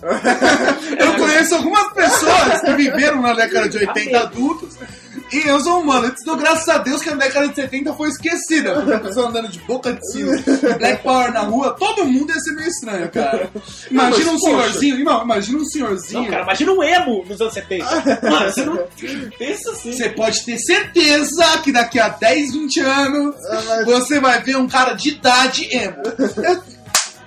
Eu 0.98 1.16
conheço 1.18 1.56
algumas 1.56 1.92
pessoas 1.92 2.60
que 2.60 2.72
viveram 2.74 3.20
na 3.20 3.34
década 3.34 3.68
de 3.68 3.78
80 3.78 4.18
adultos 4.18 4.78
e 5.32 5.50
usam 5.50 5.84
mullets. 5.84 6.20
Então, 6.22 6.36
graças 6.36 6.68
a 6.68 6.78
Deus 6.78 7.02
que 7.02 7.08
a 7.10 7.14
década 7.14 7.48
de 7.48 7.54
70 7.54 7.94
foi 7.94 8.08
esquecida. 8.08 8.74
Porque 8.74 8.92
a 8.92 9.00
pessoa 9.00 9.28
andando 9.28 9.48
de 9.48 9.58
boca 9.60 9.92
de 9.92 10.12
sino, 10.12 10.36
de 10.36 10.74
Black 10.78 11.02
Power 11.02 11.32
na 11.32 11.40
rua, 11.40 11.74
todo 11.78 12.04
mundo 12.04 12.32
ia 12.32 12.40
ser 12.40 12.52
meio 12.52 12.68
estranho, 12.68 13.10
cara. 13.10 13.50
Imagina 13.90 14.30
um 14.32 14.38
senhorzinho, 14.38 14.96
irmão, 14.98 15.22
imagina 15.22 15.58
um 15.58 15.64
senhorzinho. 15.64 16.22
Não, 16.22 16.30
cara, 16.30 16.42
imagina 16.42 16.72
um 16.72 16.82
emo 16.82 17.24
nos 17.28 17.40
anos 17.40 17.54
70. 17.54 17.84
Mano, 18.30 18.52
você 18.52 18.64
não 18.64 18.78
pensa 19.38 19.70
assim. 19.72 19.92
Você 19.92 20.08
pode 20.10 20.44
ter 20.44 20.58
certeza 20.58 21.44
que 21.62 21.72
daqui 21.72 21.98
a 21.98 22.08
10, 22.08 22.52
20 22.52 22.80
anos 22.80 23.34
Ah, 23.50 23.82
você 23.84 24.20
vai 24.20 24.42
ver 24.42 24.56
um 24.56 24.68
cara 24.68 24.92
de 24.94 25.10
idade 25.10 25.68
emo. 25.74 25.96
Eu- 26.42 26.62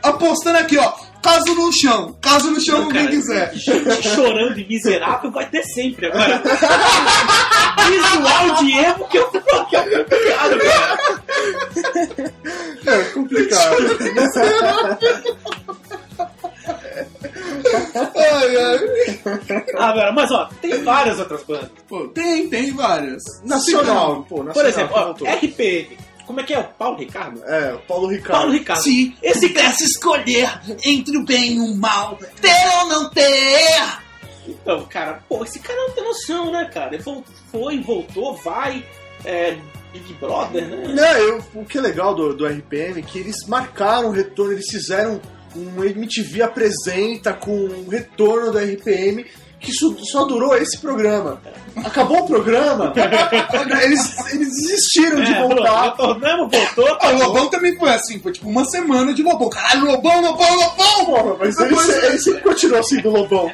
apostando 0.03 0.57
aqui, 0.59 0.77
ó. 0.77 0.93
Caso 1.25 1.55
no 1.55 1.71
chão. 1.73 2.15
Caso 2.21 2.51
no 2.51 2.61
chão, 2.61 2.81
Não, 2.81 2.89
quem 2.89 3.01
cara, 3.01 3.15
quiser. 3.15 3.51
Gente 3.55 4.07
chorando 4.13 4.59
e 4.59 4.67
miserável 4.67 5.31
vai 5.31 5.49
ter 5.49 5.63
sempre 5.63 6.05
agora. 6.05 6.39
Visual 7.87 8.55
de 8.63 8.71
emo 8.71 9.07
que 9.07 9.17
eu 9.17 9.27
que 9.29 9.37
eu 9.37 9.41
complicado, 9.41 10.59
cara. 10.59 11.19
É 12.85 13.03
complicado. 13.05 13.75
Ai, 18.15 18.57
ai. 18.57 18.79
Ah, 19.77 19.93
velho, 19.93 20.13
mas 20.13 20.31
ó, 20.31 20.49
tem 20.61 20.83
várias 20.83 21.19
outras 21.19 21.43
bandas. 21.43 21.69
Pô, 21.87 22.07
tem, 22.09 22.49
tem 22.49 22.73
várias. 22.73 23.23
Nacional, 23.43 24.25
pô, 24.27 24.43
nacional. 24.43 24.53
Por 24.53 24.65
exemplo, 24.65 24.93
ó. 24.95 25.13
RPM. 25.45 25.97
Como 26.25 26.39
é 26.39 26.43
que 26.43 26.53
é? 26.53 26.59
O 26.59 26.63
Paulo 26.65 26.97
Ricardo? 26.97 27.43
É, 27.45 27.73
o 27.73 27.79
Paulo 27.79 28.07
Ricardo. 28.07 28.39
Paulo 28.39 28.51
Ricardo. 28.53 28.81
Se 28.81 29.15
Esse 29.21 29.49
cara. 29.49 29.65
pudesse 29.69 29.83
escolher 29.85 30.59
entre 30.83 31.17
o 31.17 31.23
bem 31.25 31.55
e 31.55 31.59
o 31.59 31.75
mal, 31.75 32.17
ter 32.41 32.77
ou 32.79 32.87
não 32.87 33.09
ter. 33.09 33.99
Então, 34.47 34.85
cara, 34.85 35.23
pô, 35.27 35.43
esse 35.43 35.59
cara 35.59 35.79
não 35.87 35.91
tem 35.91 36.03
noção, 36.03 36.51
né, 36.51 36.65
cara? 36.73 36.93
Ele 36.95 37.03
foi, 37.51 37.79
voltou, 37.81 38.35
vai. 38.35 38.83
É, 39.23 39.57
Big 39.91 40.13
Brother, 40.15 40.67
né? 40.67 40.87
Não, 40.93 41.17
eu- 41.17 41.43
o 41.55 41.65
que 41.65 41.77
é 41.77 41.81
legal 41.81 42.13
do, 42.13 42.35
do 42.35 42.45
RPM 42.45 42.99
é 42.99 43.01
que 43.03 43.17
eles 43.17 43.47
marcaram 43.47 44.09
o 44.09 44.11
retorno, 44.11 44.51
eles 44.53 44.69
fizeram 44.69 45.19
um 45.55 45.83
MTV 45.83 46.41
apresenta 46.43 47.33
com 47.33 47.51
o 47.55 47.87
retorno 47.89 48.51
do 48.51 48.57
RPM, 48.59 49.25
que 49.59 49.71
isso 49.71 49.95
só 50.05 50.25
durou 50.25 50.55
esse 50.55 50.77
programa. 50.77 51.41
Acabou 51.83 52.19
o 52.19 52.27
programa, 52.27 52.93
eles, 53.83 54.17
eles 54.33 54.47
desistiram 54.49 55.21
de 55.21 55.33
É, 55.33 55.41
voltar. 55.41 55.83
Retornamos, 55.83 56.49
voltou. 56.55 56.97
Ah, 57.01 57.09
o 57.09 57.17
Lobão 57.17 57.49
também 57.49 57.75
foi 57.77 57.89
assim, 57.89 58.17
foi 58.19 58.31
tipo 58.31 58.47
uma 58.47 58.63
semana 58.63 59.13
de 59.13 59.21
Lobão. 59.23 59.49
Caralho, 59.49 59.85
Lobão, 59.85 60.21
Lobão, 60.21 60.55
Lobão! 60.55 61.05
Porra, 61.05 61.35
mas 61.39 61.57
ele, 61.59 61.69
Depois- 61.69 61.85
se- 61.87 62.05
ele 62.05 62.19
sempre 62.19 62.41
continuou 62.41 62.83
sendo 62.83 63.09
Lobão. 63.09 63.51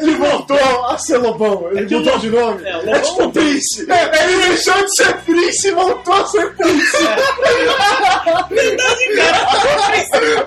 Ele 0.00 0.14
voltou 0.16 0.84
a 0.86 0.98
ser 0.98 1.16
Lobão, 1.16 1.68
ele 1.72 1.94
É 1.94 1.96
o 1.96 2.00
mudou 2.00 2.18
de 2.18 2.28
nome. 2.30 2.62
É, 2.68 2.76
o 2.76 2.80
É, 2.80 2.82
Lobão 2.98 3.00
tipo. 3.02 3.30
Prince. 3.32 3.90
É, 3.90 4.24
ele 4.24 4.48
deixou 4.48 4.74
de 4.84 4.96
ser 4.96 5.16
Prince 5.22 5.68
e 5.68 5.72
voltou 5.72 6.14
a 6.14 6.26
ser 6.26 6.54
Prince. 6.56 6.96
Verdade, 8.50 9.16
cara. 9.16 9.48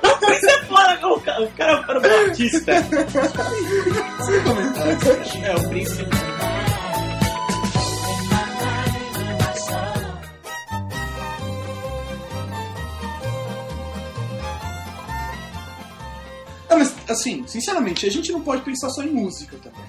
O 0.10 0.18
Prince- 0.20 0.46
O 0.46 0.48
é 0.48 0.64
foda. 0.66 1.08
O 1.08 1.20
cara, 1.22 1.44
o 1.44 1.48
cara 1.54 1.86
era 1.90 2.00
um 2.00 2.26
artista. 2.26 2.72
É, 4.34 5.56
o 5.56 5.70
Prince. 5.70 5.94
Ah, 16.68 16.76
mas 16.76 16.96
assim, 17.08 17.46
sinceramente, 17.46 18.08
a 18.08 18.12
gente 18.12 18.32
não 18.32 18.42
pode 18.42 18.64
pensar 18.64 18.90
só 18.90 19.04
em 19.04 19.12
música 19.12 19.56
também. 19.58 19.80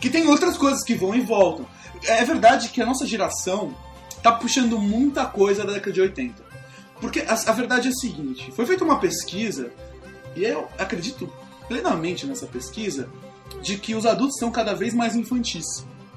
Que 0.00 0.08
tem 0.08 0.28
outras 0.28 0.56
coisas 0.56 0.84
que 0.84 0.94
vão 0.94 1.12
e 1.12 1.20
voltam. 1.20 1.66
É 2.04 2.24
verdade 2.24 2.68
que 2.68 2.80
a 2.80 2.86
nossa 2.86 3.04
geração 3.04 3.74
tá 4.22 4.30
puxando 4.30 4.78
muita 4.78 5.26
coisa 5.26 5.64
da 5.64 5.72
década 5.72 5.92
de 5.92 6.00
80. 6.02 6.44
Porque 7.00 7.20
a, 7.20 7.32
a 7.34 7.52
verdade 7.52 7.88
é 7.88 7.90
a 7.90 7.94
seguinte, 7.94 8.52
foi 8.52 8.64
feita 8.64 8.84
uma 8.84 9.00
pesquisa, 9.00 9.72
e 10.36 10.44
eu 10.44 10.68
acredito 10.78 11.32
plenamente 11.66 12.26
nessa 12.26 12.46
pesquisa, 12.46 13.08
de 13.62 13.76
que 13.78 13.94
os 13.94 14.06
adultos 14.06 14.36
estão 14.36 14.50
cada 14.50 14.74
vez 14.74 14.94
mais 14.94 15.14
infantis. 15.16 15.64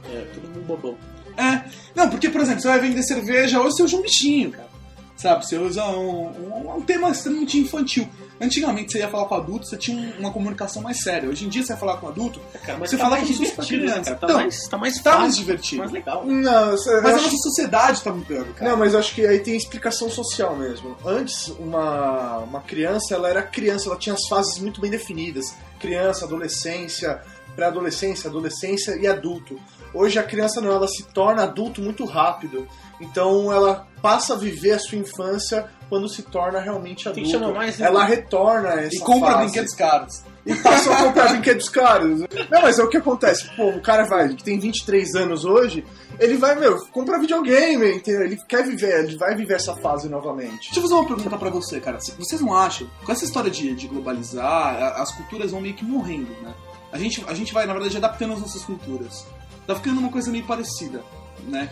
É, 0.05 0.21
todo 0.33 0.47
mundo 0.47 0.65
bobão. 0.65 0.97
É. 1.37 1.63
Não, 1.95 2.09
porque, 2.09 2.29
por 2.29 2.41
exemplo, 2.41 2.61
você 2.61 2.67
vai 2.67 2.79
vender 2.79 3.03
cerveja, 3.03 3.59
hoje 3.61 3.75
você 3.77 3.83
usa 3.83 3.95
um 3.97 4.01
bichinho, 4.01 4.51
cara. 4.51 4.69
Sabe? 5.15 5.45
Você 5.45 5.57
usa 5.57 5.83
um, 5.85 6.27
um, 6.29 6.75
um 6.77 6.81
tema 6.81 7.09
extremamente 7.09 7.57
infantil. 7.57 8.07
Antigamente 8.39 8.93
você 8.93 8.99
ia 8.99 9.09
falar 9.09 9.25
com 9.25 9.35
adulto, 9.35 9.67
você 9.67 9.75
tinha 9.75 9.97
um- 9.97 10.19
uma 10.21 10.31
comunicação 10.31 10.81
mais 10.81 11.01
séria. 11.03 11.27
Hoje 11.27 11.45
em 11.45 11.49
dia 11.49 11.61
você 11.61 11.73
vai 11.73 11.77
falar 11.79 11.97
com 11.97 12.07
adulto, 12.07 12.39
Cara, 12.65 12.77
mas 12.79 12.89
você 12.89 12.95
tá 12.95 13.03
fala 13.03 13.17
mais 13.17 13.27
como 13.35 13.45
se 13.45 13.53
fosse 13.53 13.67
criança. 13.67 14.01
cara? 14.03 14.15
Tá, 14.15 14.25
Então, 14.27 14.37
mais, 14.37 14.67
tá 14.69 14.77
mais 14.77 14.99
tá 15.01 15.17
mais 15.19 15.35
divertido. 15.35 15.79
mais 15.81 15.91
legal. 15.91 16.25
Não, 16.25 16.69
eu 16.69 16.71
Mas 16.71 16.87
a 16.87 17.15
acho- 17.15 17.25
nossa 17.25 17.37
sociedade 17.37 18.01
tá 18.01 18.13
mudando, 18.13 18.53
cara. 18.55 18.71
Não, 18.71 18.77
mas 18.77 18.93
eu 18.93 18.99
acho 18.99 19.13
que 19.13 19.27
aí 19.27 19.39
tem 19.39 19.57
explicação 19.57 20.09
social 20.09 20.55
mesmo. 20.55 20.95
Antes, 21.05 21.49
uma, 21.59 22.37
uma 22.37 22.61
criança, 22.61 23.13
ela 23.13 23.27
era 23.29 23.43
criança, 23.43 23.89
ela 23.89 23.97
tinha 23.99 24.15
as 24.15 24.25
fases 24.29 24.57
muito 24.59 24.79
bem 24.79 24.89
definidas. 24.89 25.53
Criança, 25.79 26.25
adolescência, 26.25 27.21
pré-adolescência, 27.55 28.29
adolescência 28.29 28.95
e 28.97 29.07
adulto. 29.07 29.59
Hoje 29.93 30.19
a 30.19 30.23
criança 30.23 30.61
não, 30.61 30.71
ela 30.71 30.87
se 30.87 31.03
torna 31.03 31.43
adulto 31.43 31.81
muito 31.81 32.05
rápido. 32.05 32.67
Então 33.01 33.51
ela 33.51 33.87
passa 34.01 34.33
a 34.33 34.37
viver 34.37 34.73
a 34.73 34.79
sua 34.79 34.97
infância 34.97 35.67
quando 35.89 36.07
se 36.07 36.21
torna 36.21 36.59
realmente 36.59 37.07
chamar 37.25 37.53
mais- 37.53 37.79
Ela 37.79 38.03
retorna 38.05 38.69
essa 38.81 38.95
E 38.95 38.99
compra 38.99 39.31
fase. 39.31 39.43
brinquedos 39.45 39.73
caros. 39.73 40.23
E 40.45 40.55
passou 40.55 40.93
a 40.93 40.97
comprar 40.97 41.29
brinquedos 41.29 41.69
caros. 41.69 42.21
Não, 42.21 42.61
mas 42.61 42.79
é 42.79 42.83
o 42.83 42.89
que 42.89 42.97
acontece. 42.97 43.49
Pô, 43.55 43.69
o 43.69 43.81
cara 43.81 44.05
vai, 44.05 44.29
que 44.29 44.43
tem 44.43 44.59
23 44.59 45.15
anos 45.15 45.45
hoje, 45.45 45.85
ele 46.19 46.37
vai, 46.37 46.55
meu, 46.55 46.85
comprar 46.87 47.19
videogame, 47.19 47.95
entendeu? 47.95 48.23
Ele 48.23 48.37
quer 48.47 48.63
viver, 48.63 49.05
ele 49.05 49.17
vai 49.17 49.35
viver 49.35 49.55
essa 49.55 49.75
fase 49.75 50.09
novamente. 50.09 50.65
Deixa 50.65 50.79
eu 50.79 50.83
fazer 50.83 50.93
uma 50.95 51.05
pergunta 51.05 51.37
pra 51.37 51.49
você, 51.49 51.79
cara. 51.79 51.99
Vocês 52.17 52.41
não 52.41 52.53
acham, 52.53 52.89
com 53.05 53.11
essa 53.11 53.25
história 53.25 53.51
de, 53.51 53.75
de 53.75 53.87
globalizar, 53.87 54.99
as 54.99 55.11
culturas 55.11 55.51
vão 55.51 55.61
meio 55.61 55.75
que 55.75 55.85
morrendo, 55.85 56.31
né? 56.41 56.53
A 56.91 56.97
gente, 56.97 57.23
a 57.27 57.33
gente 57.33 57.53
vai, 57.53 57.65
na 57.65 57.73
verdade, 57.73 57.97
adaptando 57.97 58.33
as 58.33 58.41
nossas 58.41 58.63
culturas. 58.63 59.25
Tá 59.67 59.75
ficando 59.75 59.99
uma 59.99 60.09
coisa 60.09 60.31
meio 60.31 60.45
parecida, 60.45 61.03
né? 61.47 61.69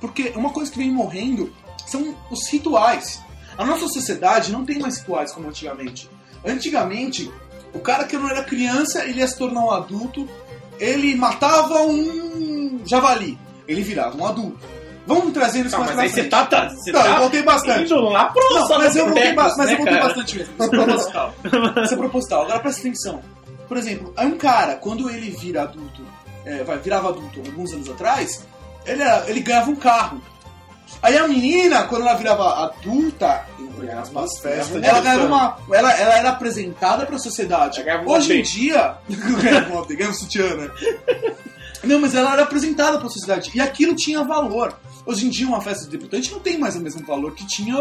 Porque 0.00 0.32
uma 0.34 0.50
coisa 0.50 0.70
que 0.70 0.78
vem 0.78 0.90
morrendo 0.90 1.52
são 1.86 2.14
os 2.30 2.48
rituais. 2.48 3.22
A 3.56 3.64
nossa 3.64 3.86
sociedade 3.88 4.50
não 4.50 4.64
tem 4.64 4.78
mais 4.78 4.98
rituais 4.98 5.32
como 5.32 5.48
antigamente. 5.48 6.10
Antigamente, 6.44 7.30
o 7.74 7.80
cara 7.80 8.04
que 8.04 8.16
não 8.16 8.28
era 8.30 8.42
criança, 8.44 9.04
ele 9.04 9.20
ia 9.20 9.28
se 9.28 9.36
tornar 9.36 9.60
um 9.64 9.70
adulto, 9.70 10.28
ele 10.78 11.14
matava 11.16 11.82
um 11.82 12.80
javali, 12.84 13.38
ele 13.68 13.82
virava 13.82 14.16
um 14.16 14.26
adulto. 14.26 14.58
Vamos 15.06 15.32
trazendo 15.34 15.66
isso 15.66 15.76
Tá, 15.76 15.82
mais 15.84 15.90
mas 15.90 15.96
pra 15.96 16.02
aí 16.04 16.08
você 16.08 16.14
frente. 16.14 16.30
tá, 16.30 16.46
tá, 16.46 16.68
você 16.70 16.90
Não, 16.92 17.02
tá 17.02 17.08
eu 17.10 17.18
voltei 17.18 17.42
bastante. 17.42 17.82
indo 17.92 18.00
lá 18.00 18.24
pro 18.26 18.54
Não, 18.54 18.68
mas 18.78 18.96
eu 18.96 19.04
voltei, 19.04 19.32
mas 19.34 19.56
né, 19.58 19.64
eu 19.72 19.76
voltei 19.76 19.94
cara? 19.94 20.06
bastante 20.06 20.36
mesmo. 20.38 20.54
Isso 20.54 20.64
é 20.64 20.68
proposital. 20.78 21.34
Isso 21.84 21.94
é 21.94 21.96
proposital. 21.98 22.42
Agora 22.44 22.58
presta 22.60 22.80
atenção. 22.80 23.22
Por 23.68 23.76
exemplo, 23.76 24.14
um 24.18 24.30
cara, 24.38 24.76
quando 24.76 25.10
ele 25.10 25.30
vira 25.30 25.62
adulto, 25.62 26.02
é, 26.46 26.62
vai, 26.64 26.78
virava 26.78 27.10
adulto 27.10 27.40
alguns 27.44 27.72
anos 27.74 27.90
atrás, 27.90 28.46
ele, 28.86 29.02
era- 29.02 29.24
ele 29.28 29.40
ganhava 29.40 29.70
um 29.70 29.76
carro. 29.76 30.22
Aí 31.02 31.18
a 31.18 31.28
menina, 31.28 31.82
quando 31.84 32.02
ela 32.02 32.14
virava 32.14 32.64
adulta, 32.64 33.44
entre 33.84 33.96
aspas, 33.96 34.38
Festa 34.38 34.80
de 34.80 34.86
ela 34.86 35.00
ganhava 35.00 35.26
uma. 35.26 35.58
Ela, 35.70 35.92
ela 35.92 36.18
era 36.18 36.30
apresentada 36.30 37.06
pra 37.06 37.18
sociedade. 37.18 37.84
Hoje 38.06 38.38
em 38.38 38.42
dia. 38.42 38.96
ganhava 39.08 39.86
ganhava 39.86 40.10
um 40.10 40.14
sutiã, 40.14 40.56
né? 40.56 40.70
Não, 41.82 42.00
mas 42.00 42.14
ela 42.14 42.32
era 42.32 42.42
apresentada 42.42 42.98
pra 42.98 43.08
sociedade. 43.08 43.50
E 43.54 43.60
aquilo 43.60 43.94
tinha 43.94 44.24
valor. 44.24 44.74
Hoje 45.06 45.26
em 45.26 45.30
dia, 45.30 45.46
uma 45.46 45.60
festa 45.60 45.84
de 45.84 45.90
debutante 45.90 46.32
não 46.32 46.40
tem 46.40 46.58
mais 46.58 46.76
o 46.76 46.80
mesmo 46.80 47.04
valor 47.06 47.34
que 47.34 47.46
tinha 47.46 47.76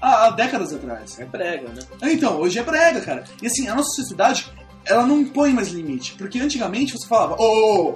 há, 0.00 0.26
há 0.26 0.30
décadas 0.30 0.72
atrás. 0.72 1.18
É 1.18 1.24
brega, 1.24 1.68
né? 1.68 2.12
Então, 2.12 2.38
hoje 2.40 2.58
é 2.58 2.62
brega, 2.62 3.00
cara. 3.00 3.24
E 3.42 3.46
assim, 3.48 3.66
a 3.66 3.74
nossa 3.74 3.90
sociedade, 3.90 4.48
ela 4.84 5.04
não 5.04 5.20
impõe 5.20 5.52
mais 5.52 5.68
limite. 5.68 6.14
Porque 6.14 6.38
antigamente 6.38 6.92
você 6.92 7.06
falava, 7.06 7.34
ô, 7.36 7.90
ô, 7.90 7.94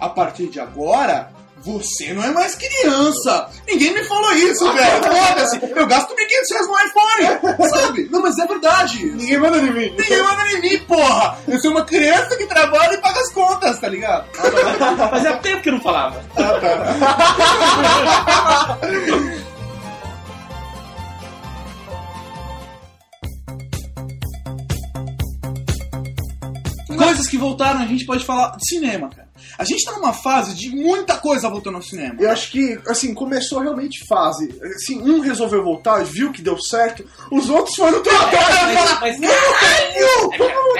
a 0.00 0.08
partir 0.08 0.48
de 0.48 0.58
agora, 0.58 1.30
Você 1.64 2.12
não 2.12 2.24
é 2.24 2.30
mais 2.32 2.56
criança! 2.56 3.48
Ninguém 3.68 3.94
me 3.94 4.04
falou 4.04 4.32
isso, 4.32 4.64
velho! 4.72 5.04
Foda-se! 5.04 5.60
Eu 5.76 5.86
gasto 5.86 6.10
1.500 6.10 6.16
reais 6.50 6.66
no 6.66 6.78
iPhone! 6.78 7.70
Sabe? 7.70 8.08
Não, 8.10 8.20
mas 8.20 8.36
é 8.38 8.46
verdade! 8.46 9.04
Ninguém 9.06 9.38
manda 9.38 9.58
em 9.58 9.72
mim. 9.72 9.94
Ninguém 9.96 10.22
manda 10.22 10.50
em 10.50 10.60
mim, 10.60 10.78
porra! 10.80 11.38
Eu 11.46 11.60
sou 11.60 11.70
uma 11.70 11.84
criança 11.84 12.36
que 12.36 12.46
trabalha 12.46 12.94
e 12.94 12.98
paga 12.98 13.20
as 13.20 13.32
contas, 13.32 13.78
tá 13.78 13.88
ligado? 13.88 14.26
Fazia 15.10 15.36
tempo 15.36 15.62
que 15.62 15.68
eu 15.68 15.74
não 15.74 15.80
falava. 15.80 16.20
Coisas 26.98 27.28
que 27.28 27.36
voltaram, 27.36 27.80
a 27.82 27.86
gente 27.86 28.04
pode 28.04 28.24
falar 28.24 28.56
de 28.56 28.66
cinema, 28.68 29.08
cara. 29.08 29.21
A 29.58 29.64
gente 29.64 29.84
tá 29.84 29.92
numa 29.92 30.12
fase 30.12 30.54
de 30.54 30.70
muita 30.70 31.16
coisa 31.16 31.48
voltando 31.48 31.76
ao 31.76 31.82
cinema. 31.82 32.16
Eu 32.18 32.30
acho 32.30 32.50
que, 32.50 32.78
assim, 32.86 33.14
começou 33.14 33.60
realmente 33.60 34.06
fase. 34.06 34.48
Assim, 34.76 35.00
um 35.00 35.20
resolveu 35.20 35.62
voltar, 35.62 36.04
viu 36.04 36.32
que 36.32 36.42
deu 36.42 36.58
certo, 36.60 37.04
os 37.30 37.48
outros 37.48 37.76
foram 37.76 38.02
tudo 38.02 38.16
atrás. 38.16 39.00
Mas, 39.00 39.18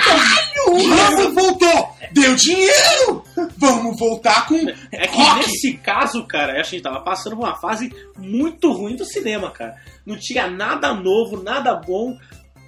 Caralho! 0.05 0.63
O 0.69 0.77
Russell 0.77 1.35
voltou! 1.35 1.97
Deu 2.13 2.35
dinheiro! 2.35 3.25
Vamos 3.57 3.99
voltar 3.99 4.47
com 4.47 4.57
É 4.93 5.07
que 5.07 5.17
rock! 5.17 5.37
nesse 5.39 5.75
caso, 5.75 6.27
cara, 6.27 6.61
a 6.61 6.63
gente 6.63 6.83
tava 6.83 7.01
passando 7.01 7.37
por 7.37 7.45
uma 7.45 7.59
fase 7.59 7.93
muito 8.19 8.73
ruim 8.73 8.97
do 8.97 9.05
cinema, 9.05 9.51
cara. 9.51 9.77
Não 10.05 10.17
tinha 10.19 10.49
nada 10.49 10.93
novo, 10.95 11.43
nada 11.43 11.75
bom, 11.75 12.17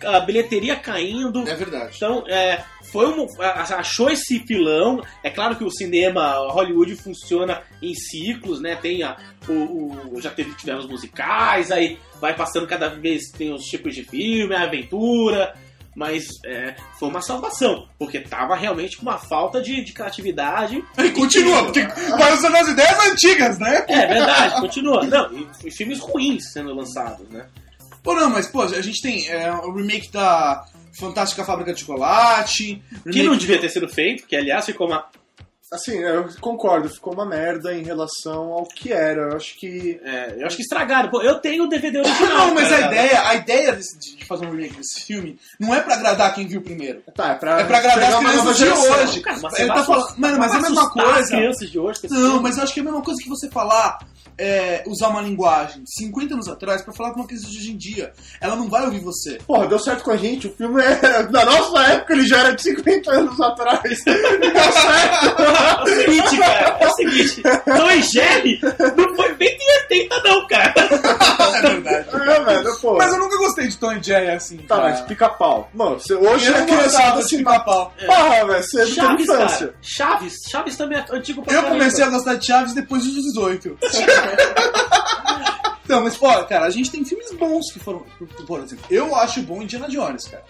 a 0.05 0.21
bilheteria 0.21 0.77
caindo. 0.77 1.47
É 1.49 1.55
verdade. 1.55 1.93
Então, 1.97 2.25
é, 2.27 2.63
foi 2.95 3.07
um, 3.09 3.27
achou 3.77 4.09
esse 4.09 4.39
filão. 4.47 5.03
É 5.21 5.29
claro 5.29 5.57
que 5.57 5.65
o 5.65 5.71
cinema 5.71 6.35
Hollywood 6.53 6.95
funciona 6.95 7.61
em 7.83 7.93
ciclos, 7.93 8.61
né? 8.61 8.77
Tem 8.77 9.03
a, 9.03 9.17
o, 9.49 10.17
o- 10.17 10.21
já 10.21 10.31
teve 10.31 10.55
tivemos 10.55 10.87
musicais, 10.87 11.73
aí 11.73 11.99
vai 12.21 12.37
passando 12.37 12.69
cada 12.69 12.89
vez 12.89 13.25
tem 13.37 13.53
os 13.53 13.65
tipos 13.65 13.97
de 13.97 14.05
filme, 14.05 14.55
a 14.55 14.63
aventura. 14.63 15.55
Mas 15.97 16.25
é, 16.45 16.75
foi 16.99 17.09
uma 17.09 17.21
salvação, 17.23 17.89
porque 17.99 18.19
tava 18.21 18.57
realmente 18.57 18.97
com 18.97 19.03
uma 19.03 19.17
falta 19.19 19.61
de, 19.63 19.85
de 19.85 19.93
criatividade. 19.93 20.83
E 20.99 21.11
continua, 21.11 21.65
porque 21.65 21.83
vai 22.17 22.33
usando 22.35 22.57
as 22.57 22.69
ideias 22.69 22.99
antigas, 23.11 23.59
né? 23.61 23.85
É 23.89 24.07
verdade, 24.07 24.61
continua. 24.61 25.05
Não, 25.05 25.33
e, 25.33 25.47
e 25.65 25.71
filmes 25.71 26.01
ruins 26.01 26.53
sendo 26.53 26.75
lançados, 26.75 27.29
né? 27.31 27.47
Pô, 28.05 28.15
não, 28.15 28.29
mas, 28.29 28.47
pô, 28.47 28.63
a 28.63 28.83
gente 28.83 29.01
tem 29.01 29.27
é, 29.29 29.51
o 29.51 29.73
remake 29.73 30.13
da 30.13 30.67
Fantástica 30.93 31.43
Fábrica 31.43 31.73
de 31.73 31.81
Chocolate. 31.81 32.83
Que 33.11 33.23
não 33.23 33.35
devia 33.35 33.59
ter 33.59 33.71
sido 33.71 33.89
feito, 33.89 34.27
que 34.27 34.37
aliás 34.37 34.67
ficou 34.67 34.87
uma. 34.87 35.07
Assim, 35.75 35.99
eu 35.99 36.29
concordo, 36.41 36.89
ficou 36.89 37.13
uma 37.15 37.27
merda 37.27 37.75
em 37.75 37.83
relação 37.83 38.53
ao 38.53 38.65
que 38.65 38.93
era. 38.93 39.31
Eu 39.31 39.37
acho 39.37 39.57
que. 39.59 40.01
é, 40.05 40.37
eu 40.39 40.47
acho 40.47 40.57
que 40.57 40.63
estragaram. 40.63 41.11
Pô, 41.11 41.21
eu 41.21 41.41
tenho 41.41 41.65
o 41.65 41.69
DVD 41.69 41.99
original. 41.99 42.29
Não, 42.49 42.55
mas 42.55 42.69
cara. 42.69 42.85
a 42.85 42.89
ideia, 42.89 43.29
a 43.29 43.35
ideia 43.35 43.73
desse- 43.73 43.99
de 43.99 44.25
fazer 44.25 44.47
um 44.47 44.51
remake 44.53 44.77
desse 44.77 45.05
filme 45.05 45.39
não 45.59 45.75
é 45.75 45.81
pra 45.81 45.95
agradar 45.95 46.35
quem 46.35 46.47
viu 46.47 46.63
primeiro. 46.63 47.03
Tá, 47.15 47.31
é 47.31 47.35
pra, 47.35 47.61
É 47.61 47.65
pra 47.65 47.79
agradar 47.79 48.13
as 48.15 48.19
crianças 48.19 48.57
de 48.57 48.65
hoje. 48.69 49.21
Cara, 49.21 49.39
mas 49.43 49.59
Ele 49.59 49.69
tá 49.69 49.85
falando- 49.85 50.15
Mano, 50.19 50.39
mas 50.39 50.53
é 50.53 50.57
a 50.57 50.61
mesma 50.61 50.91
coisa. 50.91 51.19
As 51.21 51.29
crianças 51.29 51.71
de 51.71 51.79
hoje, 51.79 52.01
Não, 52.09 52.17
filme. 52.17 52.41
mas 52.41 52.57
eu 52.57 52.63
acho 52.65 52.73
que 52.75 52.81
é 52.81 52.83
a 52.83 52.85
mesma 52.87 53.03
coisa 53.03 53.21
que 53.23 53.29
você 53.29 53.51
falar, 53.51 53.99
é, 54.39 54.83
usar 54.87 55.09
uma 55.09 55.21
linguagem 55.23 55.83
de 55.85 55.95
50 55.95 56.35
anos 56.35 56.49
atrás 56.49 56.83
pra 56.83 56.93
falar 56.93 57.13
com 57.13 57.21
uma 57.21 57.27
criança 57.27 57.49
de 57.49 57.57
hoje 57.57 57.71
em 57.73 57.77
dia. 57.77 58.13
Ela 58.41 58.57
não 58.57 58.69
vai 58.69 58.85
ouvir 58.85 59.01
você. 59.01 59.39
Porra, 59.47 59.67
deu 59.67 59.79
certo 59.79 60.03
com 60.05 60.11
a 60.11 60.17
gente. 60.17 60.47
O 60.47 60.55
filme 60.55 60.83
é. 60.83 61.23
Da 61.35 61.45
nossa 61.45 61.83
época 61.93 62.13
ele 62.15 62.27
já 62.27 62.39
era 62.39 62.53
de 62.55 62.63
50 62.63 63.11
anos 63.11 63.41
atrás. 63.41 64.03
deu 64.05 64.15
certo. 64.73 65.43
É 65.65 65.83
o 65.83 65.87
seguinte, 65.87 66.39
cara, 66.39 66.77
é 66.81 66.87
o 66.87 66.95
seguinte. 66.95 67.43
Tom 67.43 67.91
e 67.91 68.03
Jerry 68.03 68.61
não 68.97 69.17
foi 69.17 69.35
feito 69.35 69.63
em 69.63 69.99
80, 69.99 70.23
não, 70.23 70.47
cara. 70.47 70.75
É 70.77 71.69
verdade. 71.69 72.09
É, 72.15 72.45
velho, 72.45 72.81
pô. 72.81 72.97
Mas 72.97 73.13
eu 73.13 73.19
nunca 73.19 73.37
gostei 73.39 73.69
de 73.69 73.77
Tom 73.77 73.93
e 73.93 74.03
Jerry 74.03 74.31
assim. 74.31 74.59
Tá, 74.59 74.77
cara. 74.77 74.91
mas 74.91 75.01
pica-pau. 75.03 75.71
Mano, 75.75 75.99
você, 75.99 76.15
hoje 76.15 76.47
Eu 76.47 76.55
é 76.55 76.61
não 76.61 77.17
do 77.17 77.27
de 77.27 77.37
pica-pau. 77.39 77.93
Porra, 78.07 78.47
velho, 78.47 78.63
você 78.63 78.81
é 78.81 78.85
do 78.85 78.95
Chaves, 78.95 79.29
infância. 79.29 79.75
Chaves. 79.81 80.43
Chaves 80.49 80.77
também 80.77 80.99
é 80.99 81.05
antigo 81.11 81.43
pra 81.43 81.55
Eu 81.55 81.63
comecei 81.65 82.05
a 82.05 82.09
gostar 82.09 82.35
de 82.35 82.47
Chaves 82.47 82.75
depois 82.75 83.05
dos 83.05 83.15
18. 83.15 83.79
Então, 85.85 86.03
mas, 86.03 86.17
pô, 86.17 86.27
cara, 86.45 86.65
a 86.67 86.71
gente 86.71 86.91
tem 86.91 87.05
filmes 87.05 87.31
bons 87.33 87.71
que 87.73 87.79
foram. 87.79 88.05
por- 88.47 88.61
exemplo, 88.61 88.85
eu 88.91 89.15
acho 89.17 89.43
bom 89.43 89.63
Indiana 89.63 89.89
Jones, 89.89 90.27
cara. 90.29 90.45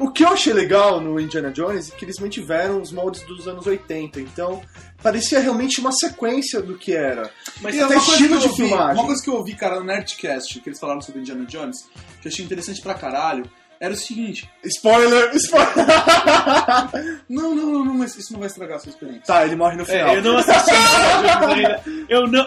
O 0.00 0.10
que 0.10 0.24
eu 0.24 0.28
achei 0.28 0.52
legal 0.52 1.00
no 1.00 1.18
Indiana 1.20 1.50
Jones 1.52 1.90
é 1.90 1.94
que 1.96 2.04
eles 2.04 2.18
mantiveram 2.18 2.82
os 2.82 2.90
moldes 2.92 3.22
dos 3.22 3.46
anos 3.46 3.66
80, 3.66 4.20
então 4.20 4.60
parecia 5.02 5.38
realmente 5.40 5.80
uma 5.80 5.92
sequência 5.92 6.60
do 6.60 6.76
que 6.76 6.92
era. 6.94 7.30
Mas 7.60 7.74
E 7.76 7.80
até 7.80 7.94
uma 7.94 8.04
coisa 8.04 8.10
estilo 8.12 8.28
que 8.28 8.34
eu 8.34 8.38
de 8.40 8.46
ouvi- 8.48 8.68
filmagem. 8.68 8.94
Uma 8.98 9.06
coisa 9.06 9.22
que 9.22 9.30
eu 9.30 9.34
ouvi, 9.34 9.54
cara, 9.54 9.78
no 9.80 9.86
Nerdcast, 9.86 10.60
que 10.60 10.68
eles 10.68 10.78
falaram 10.80 11.00
sobre 11.00 11.20
Indiana 11.20 11.44
Jones, 11.46 11.88
que 12.20 12.28
eu 12.28 12.32
achei 12.32 12.44
interessante 12.44 12.82
pra 12.82 12.94
caralho, 12.94 13.44
era 13.82 13.94
o 13.94 13.96
seguinte. 13.96 14.48
Spoiler, 14.62 15.34
spoiler! 15.34 15.74
Não, 17.28 17.54
não, 17.54 17.66
não, 17.66 17.84
não, 17.84 17.94
mas 17.94 18.14
isso 18.16 18.32
não 18.32 18.40
vai 18.40 18.48
estragar 18.48 18.76
a 18.76 18.78
sua 18.78 18.90
experiência. 18.90 19.22
tá, 19.26 19.44
ele 19.44 19.56
morre 19.56 19.76
no 19.76 19.84
final. 19.86 20.08
É, 20.08 20.18
eu 20.18 20.22
não 20.22 20.36
assisti 20.36 20.70
ainda. 20.70 21.82
Eu 22.08 22.26
não. 22.28 22.46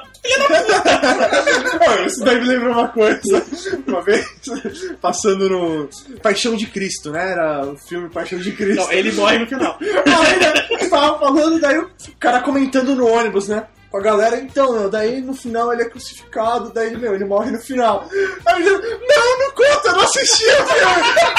Isso 2.05 2.23
daí 2.23 2.39
me 2.39 2.45
lembra 2.47 2.71
uma 2.71 2.87
coisa. 2.87 3.45
Uma 3.87 4.01
vez, 4.01 4.25
passando 5.01 5.49
no 5.49 5.89
Paixão 6.21 6.55
de 6.55 6.67
Cristo, 6.67 7.11
né? 7.11 7.31
Era 7.31 7.65
o 7.65 7.75
filme 7.77 8.09
Paixão 8.09 8.39
de 8.39 8.51
Cristo. 8.51 8.83
Não, 8.83 8.91
ele 8.91 9.11
morre 9.11 9.39
no 9.39 9.47
final. 9.47 9.77
Aí, 9.81 10.39
né, 10.39 10.67
eu 10.69 10.89
tava 10.89 11.19
falando, 11.19 11.59
daí 11.59 11.79
o 11.79 11.89
cara 12.19 12.41
comentando 12.41 12.95
no 12.95 13.07
ônibus, 13.07 13.47
né? 13.47 13.65
A 13.95 14.01
galera, 14.01 14.37
então, 14.41 14.73
meu, 14.73 14.89
daí 14.89 15.21
no 15.21 15.33
final 15.33 15.71
ele 15.71 15.83
é 15.83 15.89
crucificado, 15.89 16.69
daí, 16.73 16.97
meu, 16.97 17.15
ele 17.15 17.23
morre 17.23 17.49
no 17.49 17.59
final. 17.59 18.05
Aí 18.45 18.61
ele, 18.61 18.71
não, 18.71 19.39
não 19.39 19.51
conta, 19.51 19.87
eu 19.87 19.93
não 19.93 20.01
assisti 20.01 20.43
o! 20.43 20.65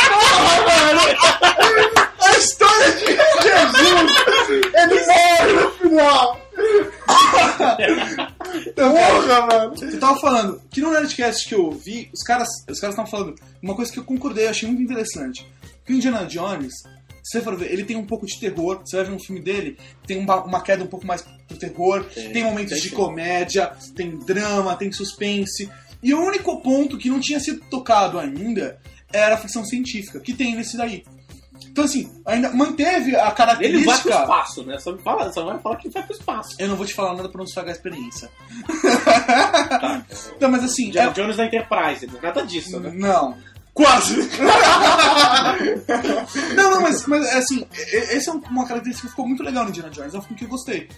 Porra, 0.09 0.57
mano! 0.65 1.01
A 2.19 2.39
história 2.39 2.93
de 2.93 3.07
Jesus! 3.43 4.73
Ele 4.75 5.07
morre 5.07 5.53
no 5.53 5.71
final! 5.73 6.41
Porra, 8.75 9.47
mano! 9.47 9.75
Eu 9.83 10.01
tava 10.01 10.19
falando 10.19 10.63
que 10.71 10.81
no 10.81 10.93
Nerdcast 10.93 11.47
que 11.47 11.55
eu 11.55 11.71
vi, 11.73 12.11
os 12.15 12.23
caras 12.23 12.49
os 12.69 12.81
caras 12.81 12.95
estavam 12.95 13.11
falando 13.11 13.35
uma 13.63 13.77
coisa 13.77 13.93
que 13.93 13.99
eu 13.99 14.05
concordei, 14.05 14.47
eu 14.47 14.51
achei 14.51 14.67
muito 14.67 14.83
interessante. 14.83 15.47
Que 15.85 15.93
o 15.93 15.97
Indiana 15.97 16.25
Jones, 16.25 16.73
se 17.27 17.33
você 17.39 17.41
for 17.43 17.57
ver, 17.57 17.73
ele 17.73 17.85
tem 17.85 17.97
um 17.97 18.07
pouco 18.07 18.25
de 18.25 18.39
terror. 18.39 18.81
Você 18.85 18.95
vai 18.97 19.07
ver 19.07 19.13
um 19.13 19.19
filme 19.19 19.41
dele, 19.41 19.77
tem 20.07 20.17
uma, 20.17 20.45
uma 20.45 20.61
queda 20.61 20.85
um 20.85 20.87
pouco 20.87 21.05
mais 21.05 21.23
pro 21.49 21.59
terror, 21.59 22.05
tem, 22.05 22.45
momentos 22.45 22.75
tem 22.75 22.83
de 22.83 22.89
sim. 22.91 22.95
comédia, 22.95 23.73
tem 23.97 24.17
drama, 24.19 24.77
tem 24.77 24.93
suspense. 24.93 25.69
E 26.01 26.15
o 26.15 26.21
único 26.25 26.61
ponto 26.63 26.97
que 26.97 27.09
não 27.11 27.19
tinha 27.19 27.41
sido 27.41 27.61
tocado 27.69 28.17
ainda 28.19 28.79
era 29.13 29.35
a 29.35 29.39
ficção 29.39 29.65
científica, 29.65 30.21
que 30.21 30.35
tem 30.35 30.55
nesse 30.55 30.77
daí. 30.77 31.03
Então, 31.69 31.85
assim, 31.85 32.11
ainda 32.25 32.53
manteve 32.53 33.17
a 33.17 33.19
Ele 33.19 33.19
vai 33.19 33.27
pro 33.27 33.35
característica. 33.35 34.09
espaço, 34.11 34.63
né? 34.65 34.79
Só 34.79 34.93
me 34.93 35.03
fala, 35.03 35.33
só 35.33 35.45
vai 35.45 35.59
falar 35.59 35.77
que 35.77 35.89
vai 35.89 36.03
pro 36.05 36.15
espaço. 36.15 36.55
Eu 36.59 36.69
não 36.69 36.77
vou 36.77 36.87
te 36.87 36.95
falar 36.95 37.15
nada 37.15 37.29
pra 37.29 37.39
não 37.39 37.45
estragar 37.45 37.71
a 37.75 37.77
experiência. 37.77 38.31
Então, 40.37 40.51
mas 40.51 40.65
assim, 40.65 40.89
Indiana 40.89 41.11
é- 41.11 41.15
Jones 41.15 41.37
da 41.37 41.47
Enterprise, 41.47 42.07
nada 42.23 42.43
disso, 42.47 42.79
né? 42.81 42.93
Não. 42.95 43.37
Quase! 43.77 44.17
Não, 46.57 46.71
não, 46.71 46.81
mas, 46.81 47.07
mas 47.07 47.27
assim, 47.35 47.67
e- 47.77 47.97
essa 48.17 48.31
é 48.31 48.33
uma 48.33 48.67
característica 48.67 49.07
que 49.07 49.11
ficou 49.11 49.29
muito 49.29 49.43
legal 49.43 49.65
no 49.65 49.71
Indiana 49.71 49.91
Jones, 49.91 50.15
é 50.15 50.19
um 50.19 50.23
filme 50.23 50.39
que 50.39 50.45
eu 50.45 50.49
gostei. 50.49 50.89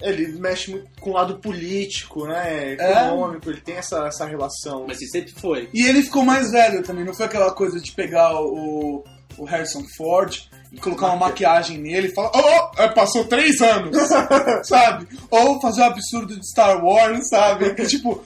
Ele 0.00 0.38
mexe 0.38 0.70
muito 0.70 0.86
com 1.00 1.10
o 1.10 1.12
lado 1.14 1.38
político, 1.38 2.26
né? 2.26 2.76
É. 2.78 3.06
Econômico, 3.06 3.48
ele 3.48 3.62
tem 3.62 3.76
essa, 3.76 4.06
essa 4.06 4.26
relação. 4.26 4.84
Mas 4.86 5.00
isso 5.00 5.12
sempre 5.12 5.32
foi. 5.32 5.70
E 5.72 5.86
ele 5.86 6.02
ficou 6.02 6.22
mais 6.22 6.50
velho 6.50 6.82
também, 6.82 7.04
não 7.04 7.14
foi 7.14 7.24
aquela 7.24 7.50
coisa 7.52 7.80
de 7.80 7.90
pegar 7.92 8.38
o, 8.38 9.02
o 9.38 9.44
Harrison 9.44 9.82
Ford 9.96 10.38
e 10.70 10.78
colocar 10.78 11.06
uma 11.06 11.28
maquiagem 11.28 11.78
nele 11.78 12.08
e 12.08 12.14
falar, 12.14 12.30
oh, 12.34 12.82
é, 12.82 12.88
passou 12.88 13.24
três 13.24 13.62
anos, 13.62 13.96
sabe? 14.68 15.06
Ou 15.30 15.58
fazer 15.60 15.80
o 15.80 15.84
absurdo 15.84 16.38
de 16.38 16.46
Star 16.50 16.84
Wars, 16.84 17.28
sabe? 17.30 17.72
Que 17.74 17.86
tipo, 17.86 18.22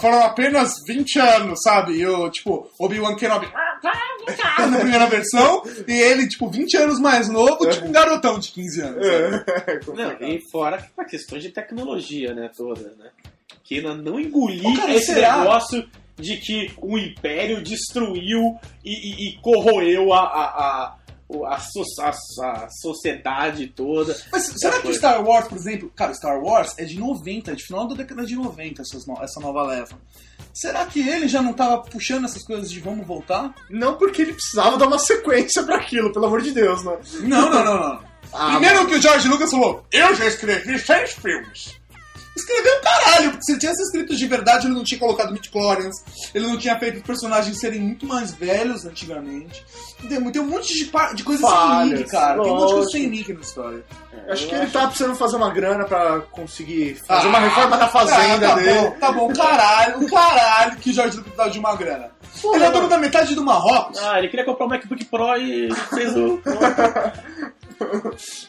foram 0.00 0.22
apenas 0.22 0.74
20 0.86 1.18
anos, 1.18 1.60
sabe? 1.62 1.92
E 1.94 2.06
o, 2.06 2.28
tipo, 2.30 2.68
Obi-Wan 2.78 3.14
Kenobi 3.16 3.46
na 4.70 4.78
primeira 4.78 5.06
versão, 5.06 5.62
e 5.86 5.92
ele, 5.92 6.28
tipo, 6.28 6.48
20 6.50 6.76
anos 6.76 7.00
mais 7.00 7.28
novo, 7.28 7.68
tipo 7.70 7.86
um 7.86 7.92
garotão 7.92 8.38
de 8.38 8.50
15 8.52 8.80
anos. 8.82 9.06
sabe? 9.06 9.80
Não, 10.20 10.28
e 10.28 10.40
fora 10.50 10.84
a 10.96 11.04
questões 11.04 11.42
de 11.42 11.50
tecnologia, 11.50 12.34
né, 12.34 12.50
todas, 12.56 12.96
né? 12.96 13.10
Que 13.64 13.76
ainda 13.76 13.94
não 13.94 14.18
engolir 14.18 14.66
Ô, 14.66 14.74
cara, 14.76 14.94
esse 14.94 15.12
será? 15.12 15.38
negócio 15.38 15.86
de 16.16 16.36
que 16.38 16.72
o 16.78 16.98
Império 16.98 17.62
destruiu 17.62 18.58
e, 18.84 18.92
e- 18.92 19.28
e 19.28 19.38
corroeu 19.40 20.12
a, 20.12 20.20
a, 20.20 20.44
a, 20.44 20.94
a, 21.46 21.58
so- 21.60 21.82
a- 22.00 22.10
a 22.64 22.68
sociedade 22.70 23.66
toda. 23.68 24.16
Mas 24.32 24.44
será 24.56 24.76
que 24.76 24.82
coisa. 24.82 24.98
Star 24.98 25.24
Wars, 25.24 25.46
por 25.48 25.56
exemplo, 25.58 25.92
cara, 25.94 26.14
Star 26.14 26.40
Wars 26.42 26.74
é 26.78 26.84
de 26.84 26.98
90, 26.98 27.54
de 27.54 27.64
final 27.64 27.86
da 27.86 27.94
década 27.94 28.24
de 28.24 28.34
90, 28.34 28.82
essas 28.82 29.06
no- 29.06 29.22
essa 29.22 29.38
nova 29.40 29.62
leva. 29.62 29.98
Será 30.54 30.84
que 30.86 31.06
ele 31.06 31.28
já 31.28 31.40
não 31.42 31.52
tava 31.52 31.78
puxando 31.82 32.24
essas 32.24 32.42
coisas 32.42 32.70
de 32.70 32.80
vamos 32.80 33.06
voltar? 33.06 33.54
Não 33.70 33.96
porque 33.96 34.22
ele 34.22 34.32
precisava 34.32 34.76
dar 34.76 34.86
uma 34.88 34.98
sequência 34.98 35.62
pra 35.62 35.76
aquilo, 35.76 36.12
pelo 36.12 36.26
amor 36.26 36.42
de 36.42 36.50
Deus, 36.50 36.82
né? 36.84 36.96
Não, 37.20 37.50
não, 37.50 37.64
não, 37.64 37.78
não. 37.80 38.08
Ah, 38.30 38.50
Primeiro 38.50 38.86
que 38.86 38.94
o 38.96 39.00
George 39.00 39.26
Lucas 39.26 39.50
falou, 39.50 39.86
eu 39.90 40.14
já 40.14 40.26
escrevi 40.26 40.78
seis 40.78 41.12
filmes. 41.12 41.80
Escreveu 42.38 42.78
um 42.78 42.80
caralho, 42.80 43.30
porque 43.30 43.44
se 43.44 43.52
ele 43.52 43.60
tivesse 43.60 43.82
escrito 43.82 44.16
de 44.16 44.26
verdade, 44.26 44.66
ele 44.66 44.74
não 44.74 44.84
tinha 44.84 44.98
colocado 44.98 45.32
midichlorians, 45.32 45.94
ele 46.34 46.46
não 46.46 46.56
tinha 46.56 46.78
feito 46.78 46.96
os 46.96 47.02
personagens 47.02 47.58
serem 47.58 47.80
muito 47.80 48.06
mais 48.06 48.32
velhos 48.32 48.84
antigamente. 48.84 49.64
Tem, 50.08 50.30
tem 50.30 50.42
um 50.42 50.46
monte 50.46 50.72
de, 50.72 50.90
de 51.14 51.24
coisa 51.24 51.46
sem 51.46 51.88
link, 51.88 52.10
cara. 52.10 52.42
Tem 52.42 52.52
um 52.52 52.56
monte 52.56 52.68
de 52.68 52.74
coisa 52.74 52.90
sem 52.90 53.06
link 53.06 53.32
na 53.32 53.40
história. 53.40 53.84
Acho 54.28 54.44
Eu 54.44 54.48
que 54.48 54.54
ele 54.54 54.66
tá 54.70 54.86
precisando 54.86 55.16
fazer 55.16 55.36
uma 55.36 55.50
grana 55.50 55.84
pra 55.84 56.20
conseguir 56.20 56.94
fazer 57.06 57.26
Ah, 57.26 57.30
uma 57.30 57.38
reforma 57.40 57.76
da 57.76 57.88
fazenda 57.88 58.46
ah, 58.46 58.50
tá 58.50 58.54
dele. 58.56 58.80
Bom, 58.80 58.90
tá 58.98 59.12
bom, 59.12 59.32
caralho, 59.32 60.08
caralho, 60.08 60.76
que 60.76 60.90
o 60.90 60.92
Jorge 60.92 61.16
Lucas 61.16 61.32
precisava 61.32 61.50
de 61.50 61.58
uma 61.58 61.76
grana. 61.76 62.10
Pô, 62.40 62.54
ele 62.54 62.64
é 62.64 62.70
dono 62.70 62.88
da 62.88 62.98
metade 62.98 63.34
do 63.34 63.44
Marrocos. 63.44 63.98
Ah, 63.98 64.18
ele 64.18 64.28
queria 64.28 64.44
comprar 64.44 64.66
um 64.66 64.68
MacBook 64.68 65.04
Pro 65.06 65.36
e 65.36 65.72
fez 65.94 66.14
o. 66.16 66.40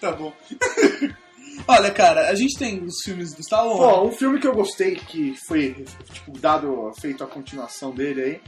Tá 0.01 0.11
bom. 0.11 0.33
Olha, 1.67 1.91
cara, 1.91 2.29
a 2.29 2.35
gente 2.35 2.57
tem 2.57 2.83
os 2.83 2.95
filmes 3.03 3.33
do 3.33 3.43
Star 3.43 3.65
Wars. 3.65 3.79
Pô, 3.79 4.03
um 4.07 4.11
filme 4.11 4.39
que 4.39 4.47
eu 4.47 4.53
gostei, 4.53 4.95
que 4.95 5.35
foi, 5.47 5.85
tipo, 6.11 6.37
dado, 6.39 6.91
feito 6.99 7.23
a 7.23 7.27
continuação 7.27 7.91
dele 7.91 8.21
aí, 8.21 8.41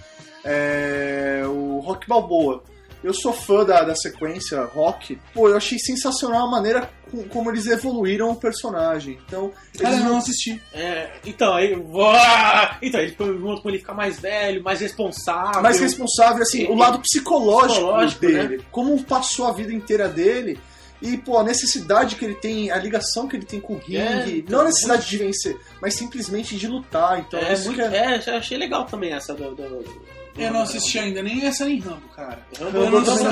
é 0.44 1.44
o 1.46 1.80
Rock 1.80 2.08
Balboa. 2.08 2.64
Eu 3.04 3.16
sou 3.16 3.34
fã 3.34 3.66
da, 3.66 3.82
da 3.84 3.96
sequência 3.96 4.64
Rock. 4.64 5.18
Pô, 5.34 5.50
eu 5.50 5.58
achei 5.58 5.80
sensacional 5.80 6.46
a 6.48 6.52
maneira 6.52 6.88
com- 7.10 7.24
como 7.30 7.50
eles 7.50 7.66
evoluíram 7.66 8.30
o 8.30 8.36
personagem. 8.36 9.18
Então, 9.26 9.52
Cara, 9.80 9.96
eles 9.96 10.06
eu 10.06 10.12
não 10.12 10.18
assisti. 10.20 10.62
É, 10.72 11.10
então, 11.26 11.52
aí. 11.56 11.74
Uá! 11.76 12.78
Então, 12.80 13.02
ele 13.02 13.16
foi 13.16 13.36
junto 13.40 13.60
com 13.64 13.70
ele 13.70 13.80
ficar 13.80 13.96
mais 13.96 14.20
velho, 14.20 14.64
mais 14.64 14.82
responsável. 14.82 15.64
mais 15.64 15.80
responsável, 15.80 16.44
assim, 16.44 16.68
o 16.68 16.76
lado 16.76 17.00
psicológico, 17.00 17.74
Psicológico, 17.74 18.22
dele. 18.22 18.66
Como 18.72 19.04
passou 19.04 19.48
a 19.48 19.52
vida 19.52 19.74
inteira 19.74 20.08
dele. 20.08 20.60
E, 21.02 21.18
pô, 21.18 21.38
a 21.40 21.44
necessidade 21.44 22.16
que 22.16 22.24
ele 22.26 22.36
tem, 22.36 22.70
a 22.72 22.78
ligação 22.78 23.28
que 23.28 23.36
ele 23.36 23.46
tem 23.46 23.60
com 23.60 23.74
o 23.74 23.78
ringue. 23.78 23.98
É, 23.98 24.30
então, 24.38 24.54
não 24.58 24.62
a 24.62 24.66
necessidade 24.66 25.10
de 25.10 25.18
vencer, 25.18 25.58
mas 25.82 25.96
simplesmente 25.96 26.56
de 26.56 26.68
lutar. 26.68 27.20
Então, 27.20 27.40
É, 27.40 27.54
isso 27.54 27.66
muito, 27.66 27.78
que 27.78 27.96
é- 27.96 28.16
é, 28.16 28.24
eu 28.30 28.36
achei 28.38 28.58
legal 28.58 28.86
também 28.86 29.12
essa 29.14 29.34
do. 29.34 29.56
do- 29.56 30.12
Eu 30.38 30.54
não 30.54 30.62
assisti 30.62 30.98
ainda, 30.98 31.22
nem 31.22 31.46
essa 31.46 31.66
nem 31.66 31.80
Rambo, 31.80 32.08
cara. 32.16 32.40
Rambo, 32.58 32.72
Rambo 32.72 32.78
eu 32.78 32.92
não, 32.92 33.00
eu 33.00 33.04
também 33.06 33.24
não 33.24 33.32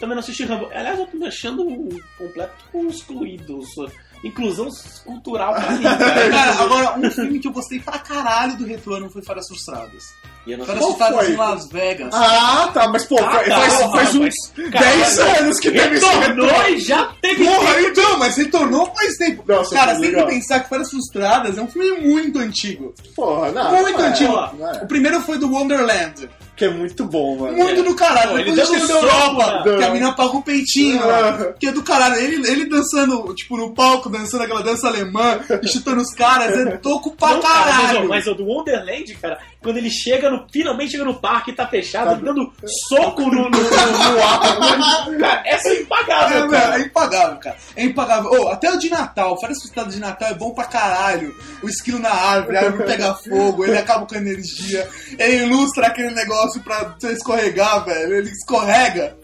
também, 0.00 0.14
não 0.14 0.18
assisti 0.20 0.44
Rambo. 0.44 0.66
Aliás, 0.72 0.98
eu 0.98 1.06
tô 1.06 1.16
me 1.18 1.26
achando 1.26 1.62
um 1.66 1.88
completo 2.16 2.54
excluído. 2.88 3.62
sou- 3.66 3.90
Inclusão 4.24 4.68
cultural 5.04 5.54
pra 5.54 5.70
mim, 5.72 5.82
cara. 5.82 6.30
Cara, 6.30 6.62
agora, 6.62 6.98
um 6.98 7.10
filme 7.10 7.38
que 7.38 7.48
eu 7.48 7.52
gostei 7.52 7.78
pra 7.78 7.98
caralho 7.98 8.56
do 8.56 8.64
retorno 8.66 9.08
foi 9.10 9.22
Faras 9.22 9.46
Frustradas. 9.46 10.04
E 10.46 10.52
eu 10.52 10.58
não 10.58 10.64
Faras 10.66 10.80
Qual 10.82 10.94
Frustradas 10.96 11.28
em 11.30 11.36
Las 11.36 11.68
Vegas. 11.68 12.14
Ah, 12.14 12.70
tá, 12.72 12.88
mas 12.88 13.04
pô, 13.04 13.18
Ah, 13.20 13.30
faz, 13.30 13.48
tá, 13.48 13.56
faz, 13.60 13.74
porra, 13.76 13.92
faz 13.98 14.14
uns 14.14 14.20
mas- 14.20 14.70
10 14.72 15.16
caralho. 15.18 15.40
anos 15.44 15.60
que 15.60 15.70
teve 15.70 15.96
esse 15.96 16.06
Retornou 16.06 16.68
e 16.68 16.78
já 16.80 17.12
teve. 17.20 17.44
Porra, 17.44 17.80
então, 17.82 18.18
mas 18.18 18.36
retornou 18.36 18.86
faz 18.94 19.16
tempo. 19.18 19.44
Nossa, 19.46 19.74
cara, 19.74 20.00
tem 20.00 20.12
que 20.14 20.22
pensar 20.24 20.60
que 20.60 20.68
Faras 20.68 20.90
Frustradas 20.90 21.58
é 21.58 21.62
um 21.62 21.68
filme 21.68 22.00
muito 22.08 22.38
antigo. 22.38 22.94
Porra, 23.14 23.52
não. 23.52 23.70
muito 23.72 23.98
não 23.98 24.04
é, 24.04 24.08
antigo. 24.08 24.32
não 24.58 24.70
é. 24.70 24.82
O 24.82 24.86
primeiro 24.86 25.20
foi 25.20 25.38
do 25.38 25.50
Wonderland. 25.52 26.28
Que 26.58 26.64
é 26.64 26.70
muito 26.70 27.04
bom, 27.04 27.36
mano. 27.38 27.56
Muito 27.56 27.82
do 27.84 27.94
caralho. 27.94 28.30
Pô, 28.32 28.38
ele 28.38 28.50
Depois 28.52 28.80
soco, 28.82 28.92
Europa, 28.92 29.62
que 29.78 29.84
a 29.84 29.90
mina 29.90 30.12
paga 30.12 30.36
o 30.36 30.42
peitinho, 30.42 31.00
Ah. 31.08 31.54
que 31.58 31.68
é 31.68 31.72
do 31.72 31.82
caralho. 31.84 32.16
Ele, 32.16 32.46
ele 32.50 32.66
dançando, 32.68 33.32
tipo, 33.34 33.56
no 33.56 33.72
palco, 33.72 34.10
dançando 34.10 34.42
aquela 34.42 34.62
dança 34.62 34.88
alemã, 34.88 35.38
e 35.62 35.68
chutando 35.68 36.00
os 36.02 36.12
caras, 36.12 36.56
é 36.58 36.76
toco 36.78 37.14
pra 37.16 37.28
Não, 37.34 37.40
cara, 37.40 37.64
mas, 37.72 37.76
caralho. 37.86 38.04
ó, 38.04 38.08
mas 38.08 38.26
o 38.26 38.34
do 38.34 38.44
Wonderland, 38.44 39.14
cara, 39.14 39.38
quando 39.62 39.76
ele 39.78 39.90
chega 39.90 40.30
no. 40.30 40.46
Finalmente 40.52 40.92
chega 40.92 41.04
no 41.04 41.20
parque 41.20 41.50
e 41.50 41.54
tá 41.54 41.66
fechado, 41.66 42.12
ele 42.12 42.22
dando 42.22 42.52
soco 42.88 43.22
no, 43.22 43.30
no, 43.30 43.50
no, 43.50 43.60
no 43.60 44.22
ar. 44.22 45.18
Cara, 45.18 45.42
essa 45.46 45.68
é 45.68 45.72
É, 45.72 45.80
impagável, 45.82 46.48
velho, 46.48 46.50
cara. 46.50 46.76
é 46.78 46.82
impagável, 46.82 47.36
cara. 47.38 47.56
É 47.76 47.84
impagável. 47.84 48.30
Ô, 48.30 48.48
até 48.48 48.70
o 48.70 48.78
de 48.78 48.88
Natal, 48.90 49.38
Férias 49.40 49.58
Frustradas 49.60 49.94
de 49.94 50.00
Natal 50.00 50.28
é 50.30 50.34
bom 50.34 50.52
pra 50.52 50.64
caralho. 50.64 51.34
O 51.62 51.68
esquilo 51.68 51.98
na 51.98 52.10
árvore, 52.10 52.56
a 52.56 52.60
árvore 52.62 52.84
pega 52.84 53.14
fogo, 53.14 53.64
ele 53.64 53.76
acaba 53.78 54.06
com 54.06 54.14
a 54.14 54.18
energia. 54.18 54.88
Ele 55.18 55.44
ilustra 55.44 55.88
aquele 55.88 56.10
negócio 56.10 56.60
pra 56.62 56.94
você 56.98 57.12
escorregar, 57.12 57.84
velho. 57.84 58.14
Ele 58.14 58.30
escorrega. 58.30 59.16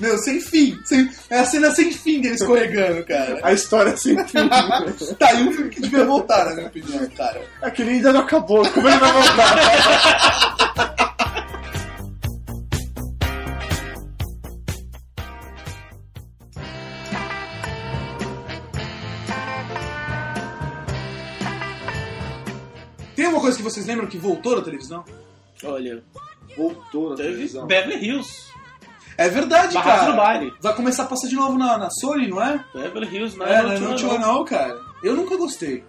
Meu, 0.00 0.18
sem 0.18 0.40
fim. 0.40 0.78
Sem, 0.84 1.10
é 1.30 1.38
a 1.38 1.44
cena 1.44 1.70
sem 1.70 1.92
fim 1.92 2.20
dele 2.20 2.34
escorregando, 2.34 3.04
cara. 3.04 3.40
A 3.42 3.52
história 3.52 3.92
assim. 3.92 4.16
Tá 5.18 5.28
aí 5.28 5.42
um 5.46 5.52
filme 5.52 5.70
que 5.70 5.80
devia 5.80 6.04
voltar, 6.04 6.46
na 6.46 6.54
minha 6.54 6.66
opinião, 6.66 7.06
cara. 7.16 7.42
Aquele 7.60 7.90
ainda 7.90 8.12
não 8.12 8.20
acabou. 8.20 8.68
Como 8.70 8.88
ele 8.88 8.98
vai 8.98 9.12
voltar? 9.12 10.62
Tem 23.14 23.26
uma 23.26 23.40
coisa 23.40 23.56
que 23.56 23.62
vocês 23.62 23.86
lembram 23.86 24.06
que 24.08 24.18
voltou 24.18 24.56
da 24.56 24.62
televisão? 24.62 25.04
Olha, 25.64 26.02
Voltou 26.56 27.10
na 27.10 27.16
teve 27.16 27.30
televisão. 27.30 27.66
Beverly 27.66 28.04
Hills. 28.04 28.52
É 29.16 29.28
verdade, 29.28 29.74
Barrados 29.74 30.00
cara. 30.00 30.10
no 30.10 30.16
baile. 30.16 30.54
Vai 30.60 30.74
começar 30.74 31.04
a 31.04 31.06
passar 31.06 31.28
de 31.28 31.34
novo 31.34 31.58
na, 31.58 31.78
na 31.78 31.90
Sony, 31.90 32.28
não 32.28 32.42
é? 32.42 32.64
Beverly 32.74 33.14
Hills 33.16 33.36
não 33.38 33.46
É, 33.46 33.54
é, 33.58 33.62
não, 33.62 33.80
não, 33.80 33.90
não, 33.90 33.98
não, 33.98 34.18
não, 34.18 34.44
cara. 34.44 34.78
Eu 35.02 35.14
nunca 35.14 35.36
gostei. 35.36 35.84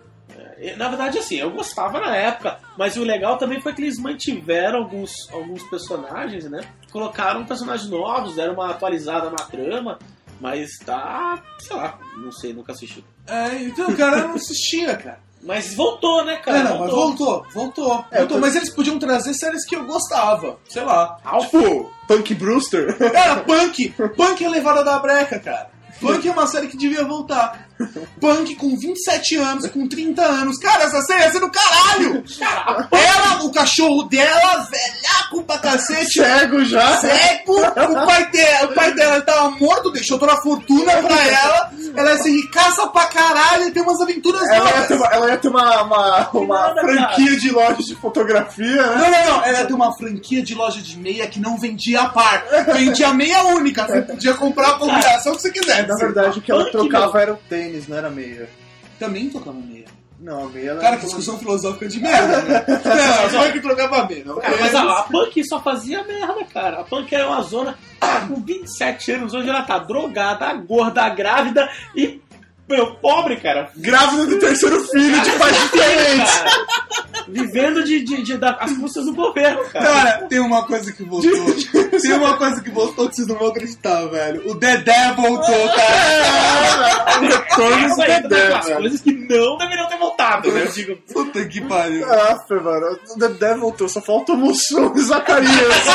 É, 0.57 0.75
Na 0.75 0.88
verdade, 0.88 1.17
assim, 1.19 1.36
eu 1.36 1.51
gostava 1.51 1.99
na 1.99 2.15
época, 2.15 2.59
mas 2.77 2.95
o 2.95 3.03
legal 3.03 3.38
também 3.38 3.62
foi 3.62 3.73
que 3.73 3.81
eles 3.81 3.97
mantiveram 3.99 4.79
alguns, 4.79 5.12
alguns 5.31 5.63
personagens, 5.63 6.49
né? 6.49 6.62
Colocaram 6.91 7.45
personagens 7.45 7.89
novos, 7.89 8.36
deram 8.36 8.53
uma 8.53 8.69
atualizada 8.71 9.29
na 9.29 9.38
trama, 9.45 9.99
mas 10.39 10.77
tá, 10.86 11.41
sei 11.59 11.75
lá, 11.75 11.99
não 12.17 12.31
sei, 12.31 12.53
nunca 12.53 12.71
assisti. 12.71 13.03
É, 13.27 13.55
então, 13.63 13.95
cara, 13.95 14.19
eu 14.19 14.27
não 14.29 14.36
assistia, 14.36 14.95
cara. 14.95 15.19
Mas 15.45 15.73
voltou, 15.75 16.23
né, 16.25 16.38
cara? 16.38 16.60
É, 16.60 16.63
não, 16.63 16.79
mas 16.79 16.91
voltou, 16.91 17.45
voltou. 17.53 18.06
É, 18.12 18.19
voltou. 18.19 18.38
eu- 18.38 18.41
Mas 18.41 18.56
eles 18.56 18.69
podiam 18.69 18.97
trazer 18.97 19.34
séries 19.34 19.65
que 19.65 19.75
eu 19.75 19.84
gostava. 19.86 20.58
Sei 20.69 20.84
lá. 20.84 21.17
Tipo, 21.41 21.91
Punk 22.08 22.34
Brewster. 22.36 22.95
Era 23.01 23.38
Punk. 23.38 23.89
Punk 24.15 24.43
é 24.43 24.49
levada 24.49 24.84
da 24.84 24.97
breca, 24.99 25.39
cara. 25.39 25.69
Punk 26.01 26.27
é 26.27 26.32
uma 26.32 26.47
série 26.47 26.67
que 26.67 26.75
devia 26.75 27.06
voltar. 27.06 27.67
Punk 28.19 28.56
com 28.56 28.77
27 28.77 29.36
anos, 29.38 29.67
com 29.69 29.88
30 29.88 30.21
anos. 30.21 30.58
Cara, 30.58 30.84
essa 30.84 31.01
série 31.01 31.21
ia 31.23 31.32
ser 31.32 31.39
do 31.39 31.49
caralho! 31.51 32.23
Ela, 32.91 33.43
o 33.43 33.51
cachorro 33.51 34.03
dela, 34.03 34.67
velhaco 34.69 35.43
pra 35.45 35.60
cacete. 35.60 36.13
Cego 36.13 36.63
já. 36.65 36.97
Cego, 36.97 37.53
o 37.58 38.06
pai, 38.06 38.29
dela, 38.32 38.71
o 38.71 38.73
pai 38.73 38.93
dela 38.93 39.21
tava 39.21 39.51
morto, 39.51 39.91
deixou 39.91 40.17
toda 40.19 40.34
a 40.34 40.41
fortuna 40.41 40.91
pra 41.01 41.27
ela. 41.27 41.71
Ela 41.95 42.12
ia 42.12 42.17
ser 42.17 42.32
ricaça 42.32 42.88
pra 42.88 43.06
caralho 43.06 43.67
e 43.67 43.71
ter 43.71 43.82
umas 43.82 43.99
aventuras 44.01 44.41
Ela 44.47 44.56
ia 44.56 44.63
novas. 44.63 44.88
ter 44.88 44.93
uma, 44.95 45.08
ela 45.08 45.29
ia 45.29 45.38
ter 45.38 45.47
uma, 45.47 45.82
uma, 45.84 46.29
uma 46.34 46.67
nada, 46.67 46.82
franquia 46.82 47.38
de 47.39 47.51
lojas 47.51 47.86
de 47.86 47.95
fotografia, 47.95 48.88
né? 48.88 48.95
Não, 48.95 49.12
não, 49.12 49.25
não. 49.38 49.45
Ela 49.45 49.60
ia 49.60 49.65
ter 49.65 49.73
uma 49.73 49.93
franquia 49.95 50.41
de 50.43 50.56
loja 50.56 50.82
de 50.82 50.97
meia 50.97 51.27
que 51.27 51.39
não 51.39 51.58
vendia 51.58 52.01
a 52.01 52.10
par. 52.10 52.43
Vendia 52.73 53.13
meia 53.13 53.43
única. 53.45 53.86
Você 53.86 54.01
podia 54.01 54.34
comprar 54.34 54.69
a 54.71 54.73
combinação 54.79 55.36
que 55.36 55.41
você 55.41 55.51
quisesse. 55.51 55.88
Na 55.88 55.95
verdade, 55.95 56.39
o 56.39 56.41
que 56.41 56.51
ela 56.51 56.69
trocava 56.71 57.21
era 57.21 57.34
o 57.34 57.38
tênis, 57.49 57.88
não 57.88 57.97
era 57.97 58.10
meia. 58.10 58.49
Também 58.99 59.29
tocava 59.29 59.58
meia. 59.58 59.72
Não, 60.23 60.45
a 60.45 60.49
meia 60.49 60.69
ela 60.69 60.79
Cara, 60.79 60.93
era 60.93 60.97
que 61.01 61.05
discussão 61.05 61.38
filosófica 61.38 61.86
de 61.86 61.99
merda, 61.99 62.41
né? 62.43 62.65
Não, 63.29 63.41
a 63.41 63.43
Punk 63.43 63.59
trocava 63.59 64.07
meia. 64.07 64.23
Não, 64.23 64.39
Cara, 64.39 64.57
mas 64.57 64.73
a, 64.73 64.99
a 64.99 65.03
Punk 65.03 65.43
só 65.43 65.62
fazia 65.62 66.01
merda, 66.05 66.45
cara. 66.45 66.79
A 66.79 66.83
Punk 66.86 67.13
era 67.13 67.27
uma 67.27 67.41
zona 67.41 67.77
ah, 67.99 68.25
com 68.25 68.41
27 68.41 69.12
anos, 69.12 69.33
hoje 69.33 69.49
ela 69.49 69.63
tá 69.63 69.77
drogada, 69.79 70.53
gorda, 70.53 71.09
grávida 71.09 71.69
e, 71.93 72.21
meu, 72.75 72.95
pobre, 72.95 73.38
cara. 73.38 73.69
grávida 73.75 74.25
do 74.25 74.39
terceiro 74.39 74.81
filho 74.88 75.21
de 75.21 75.31
pais 75.31 75.55
diferentes. 75.62 76.43
Vivendo 77.27 77.83
de, 77.86 78.03
de, 78.03 78.21
de- 78.21 78.39
as 78.59 78.73
custas 78.77 79.05
do 79.05 79.13
governo, 79.13 79.63
cara. 79.69 79.86
Cara, 79.86 80.12
tem 80.27 80.39
uma 80.39 80.65
coisa 80.67 80.91
que 80.91 81.03
voltou. 81.03 81.31
Tem 82.01 82.13
uma 82.13 82.38
coisa 82.38 82.62
que 82.62 82.69
voltou 82.69 83.07
que 83.09 83.15
vocês 83.15 83.27
não 83.27 83.38
vão 83.38 83.47
acreditar, 83.47 84.05
velho. 84.07 84.49
O 84.51 84.55
Dedé 84.55 85.13
voltou, 85.15 85.69
cara. 85.69 87.19
Retorno 87.21 87.86
Essa 87.86 87.95
do 87.95 88.01
é 88.03 88.21
Dedé, 88.21 88.47
velho. 88.62 88.77
coisas 88.81 89.01
que 89.01 89.13
não 89.13 89.57
deveriam 89.57 89.88
ter 89.88 89.97
voltado, 89.97 90.51
né? 90.51 90.63
Eu 90.63 90.71
digo, 90.71 90.97
Puta 91.13 91.45
que 91.45 91.62
pariu. 91.62 92.05
Nossa, 92.05 92.55
mano, 92.55 92.99
o 93.15 93.17
Dedé 93.19 93.55
voltou, 93.55 93.88
só 93.88 94.01
falta 94.01 94.33
o 94.33 94.38
Mussum 94.38 94.93
e 94.95 94.99
o 94.99 95.03
Zacarias. 95.05 95.88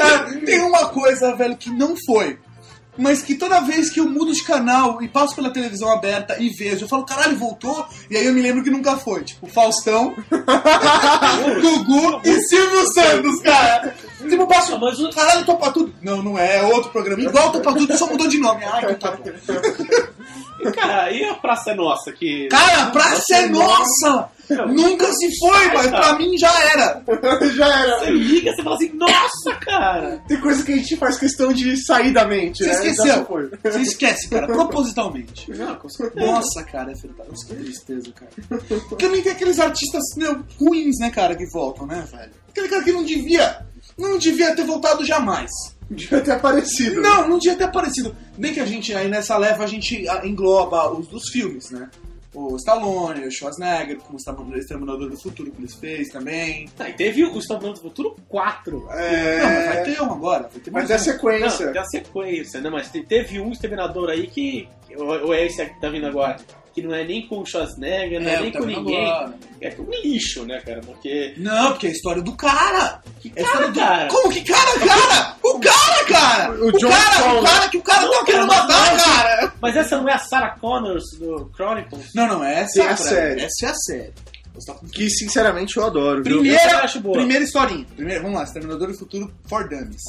Ah, 0.00 0.26
tem 0.46 0.60
uma 0.60 0.88
coisa, 0.90 1.34
velho, 1.34 1.56
que 1.56 1.70
não 1.70 1.94
foi. 2.06 2.38
Mas 2.98 3.22
que 3.22 3.34
toda 3.36 3.60
vez 3.60 3.88
que 3.88 4.00
eu 4.00 4.08
mudo 4.08 4.32
de 4.32 4.42
canal 4.44 5.00
e 5.02 5.08
passo 5.08 5.34
pela 5.34 5.50
televisão 5.50 5.90
aberta 5.90 6.36
e 6.38 6.50
vejo, 6.50 6.84
eu 6.84 6.88
falo, 6.88 7.04
caralho, 7.06 7.36
voltou? 7.38 7.86
E 8.10 8.16
aí 8.16 8.26
eu 8.26 8.34
me 8.34 8.42
lembro 8.42 8.62
que 8.62 8.70
nunca 8.70 8.96
foi. 8.98 9.24
Tipo, 9.24 9.46
Faustão, 9.46 10.14
Gugu 11.62 12.20
e 12.24 12.40
Silvio 12.42 12.92
Santos, 12.92 13.40
cara. 13.42 13.94
Tipo, 14.28 14.46
passo, 14.46 14.78
mas 14.78 14.98
o- 15.00 15.10
caralho, 15.10 15.44
Topa 15.44 15.70
Tudo. 15.72 15.94
Não, 16.02 16.22
não 16.22 16.38
é, 16.38 16.58
é 16.58 16.62
outro 16.62 16.90
programa. 16.90 17.22
Igual 17.22 17.50
Topa 17.52 17.72
Tudo, 17.74 17.96
só 17.96 18.06
mudou 18.06 18.28
de 18.28 18.38
nome. 18.38 18.62
Ai, 18.64 18.86
que 18.86 18.94
tá. 18.96 19.18
E, 20.62 20.72
cara, 20.72 21.10
e 21.10 21.24
a 21.24 21.34
Praça 21.34 21.70
é 21.72 21.74
Nossa? 21.74 22.12
Que... 22.12 22.48
Cara, 22.48 22.84
a 22.84 22.90
praça 22.90 23.36
é 23.36 23.48
nossa! 23.48 24.30
Nunca 24.68 25.10
se 25.12 25.38
foi, 25.38 25.68
mas 25.72 25.86
pra 25.88 26.18
mim 26.18 26.36
já 26.36 26.52
era. 26.72 27.02
Já 27.54 27.66
era. 27.82 27.98
Você 27.98 28.10
liga, 28.10 28.52
você 28.54 28.62
fala 28.62 28.76
assim, 28.76 28.92
nossa, 28.94 29.54
cara! 29.60 30.22
Tem 30.28 30.40
coisa 30.40 30.62
que 30.64 30.72
a 30.72 30.76
gente 30.76 30.96
faz 30.96 31.18
questão 31.18 31.52
de 31.52 31.76
sair 31.84 32.12
da 32.12 32.26
mente, 32.26 32.58
Você 32.58 32.66
né? 32.66 32.72
esqueceu. 32.74 33.26
Você 33.62 33.80
esquece, 33.80 34.28
cara, 34.28 34.46
propositalmente. 34.52 35.50
Não. 35.52 35.78
Nossa, 36.14 36.62
cara, 36.64 36.90
é 36.92 36.94
verdade. 36.94 37.30
Nossa, 37.30 37.46
que 37.46 37.54
tristeza, 37.54 38.12
cara. 38.12 38.30
Porque 38.88 39.06
também 39.06 39.22
tem 39.22 39.32
aqueles 39.32 39.58
artistas 39.58 40.02
meu, 40.16 40.42
ruins, 40.60 40.98
né, 41.00 41.10
cara, 41.10 41.34
que 41.34 41.46
voltam, 41.52 41.86
né, 41.86 42.04
velho? 42.10 42.32
Aquele 42.50 42.68
cara 42.68 42.82
que 42.82 42.92
não 42.92 43.04
devia. 43.04 43.64
Não 43.98 44.18
devia 44.18 44.54
ter 44.54 44.64
voltado 44.64 45.04
jamais. 45.04 45.50
Devia 45.92 46.22
ter 46.22 46.30
aparecido. 46.30 47.02
Não, 47.02 47.28
não 47.28 47.38
devia 47.38 47.58
ter 47.58 47.64
aparecido. 47.64 48.16
Bem 48.38 48.54
que 48.54 48.60
a 48.60 48.64
gente, 48.64 48.94
aí 48.94 49.08
nessa 49.08 49.36
leva, 49.36 49.62
a 49.62 49.66
gente 49.66 50.08
ah, 50.08 50.22
engloba 50.24 50.90
os 50.90 51.06
dos 51.06 51.28
filmes, 51.28 51.70
né? 51.70 51.90
O 52.34 52.56
Stallone, 52.56 53.26
o 53.26 53.30
Schwarzenegger, 53.30 53.98
como 53.98 54.18
o 54.18 54.56
Exterminador 54.56 55.10
do 55.10 55.20
Futuro 55.20 55.50
que 55.50 55.60
eles 55.60 55.74
fez 55.74 56.08
também. 56.08 56.66
Tá, 56.78 56.88
e 56.88 56.94
teve 56.94 57.22
o 57.22 57.38
Exterminador 57.38 57.74
do 57.74 57.82
Futuro 57.82 58.16
4. 58.26 58.88
É... 58.92 59.38
Não, 59.38 59.44
mas 59.50 59.66
vai 59.66 59.82
ter 59.82 60.00
um 60.02 60.12
agora. 60.12 60.48
Vai 60.50 60.60
ter 60.62 60.70
Mas 60.70 60.90
é 60.90 60.94
um. 60.94 60.96
Não, 60.96 61.04
sequência. 61.04 61.72
tem 61.72 61.80
a 61.82 61.84
sequência, 61.84 62.60
né? 62.62 62.70
Mas 62.70 62.90
te- 62.90 63.02
teve 63.04 63.38
um 63.38 63.52
Exterminador 63.52 64.08
aí 64.08 64.26
que. 64.28 64.66
Ou 64.96 65.34
é 65.34 65.44
esse 65.44 65.62
que 65.66 65.78
tá 65.78 65.90
vindo 65.90 66.06
agora? 66.06 66.38
Que 66.74 66.80
não 66.82 66.94
é 66.94 67.04
nem 67.04 67.26
com 67.26 67.40
o 67.40 67.44
Schwarzenegger, 67.46 68.20
não 68.20 68.30
é, 68.30 68.34
É, 68.34 68.40
nem 68.40 68.50
tá 68.50 68.58
com 68.60 68.64
ninguém. 68.66 69.06
agora. 69.10 69.34
É 69.60 69.70
com 69.70 69.82
um 69.82 69.90
lixo, 70.02 70.44
né, 70.46 70.60
cara? 70.60 70.80
Porque. 70.80 71.34
Não, 71.36 71.72
porque 71.72 71.86
é 71.86 71.90
a 71.90 71.92
história 71.92 72.22
do 72.22 72.32
cara. 72.34 73.02
Que 73.20 73.32
É 73.36 73.40
a 73.40 73.44
história 73.44 73.68
do... 73.68 73.78
cara? 73.78 74.08
Como 74.08 74.32
que 74.32 74.40
cara, 74.42 74.78
cara? 74.80 75.36
O 75.44 75.60
cara, 75.60 76.04
cara! 76.06 76.52
O 76.52 76.68
O, 76.68 76.72
cara, 76.80 77.34
o 77.40 77.42
cara 77.44 77.68
que 77.68 77.76
o 77.78 77.82
cara 77.82 78.02
Não, 78.06 78.10
tá 78.12 78.24
querendo 78.24 78.48
cara, 78.48 78.62
matar, 78.62 78.92
mas- 78.94 79.02
cara! 79.04 79.52
Mas 79.60 79.76
essa 79.76 79.96
não 79.98 80.08
é 80.08 80.14
a 80.14 80.18
Sarah 80.18 80.56
Connors 80.58 81.04
do 81.18 81.50
Chronicles? 81.54 82.06
Não, 82.14 82.26
não, 82.26 82.42
essa 82.44 82.72
Tem 82.74 82.84
é 82.84 82.88
a 82.88 82.92
a 82.92 82.96
série. 82.96 83.40
Essa 83.42 83.66
é 83.66 83.68
a 83.68 83.74
série. 83.74 84.12
Tá. 84.66 84.74
Que 84.92 85.08
sinceramente 85.10 85.76
eu 85.76 85.84
adoro. 85.86 86.22
viu? 86.22 86.36
Eu 86.36 86.40
Primeira, 86.40 86.62
também 86.68 86.84
acho 86.84 87.00
boa. 87.00 87.16
primeira 87.16 87.44
historinha. 87.44 87.86
Primeira, 87.96 88.20
vamos 88.22 88.36
lá, 88.38 88.44
Exterminador 88.44 88.88
do 88.88 88.94
Futuro 88.94 89.32
for 89.48 89.68
Dummies. 89.68 90.02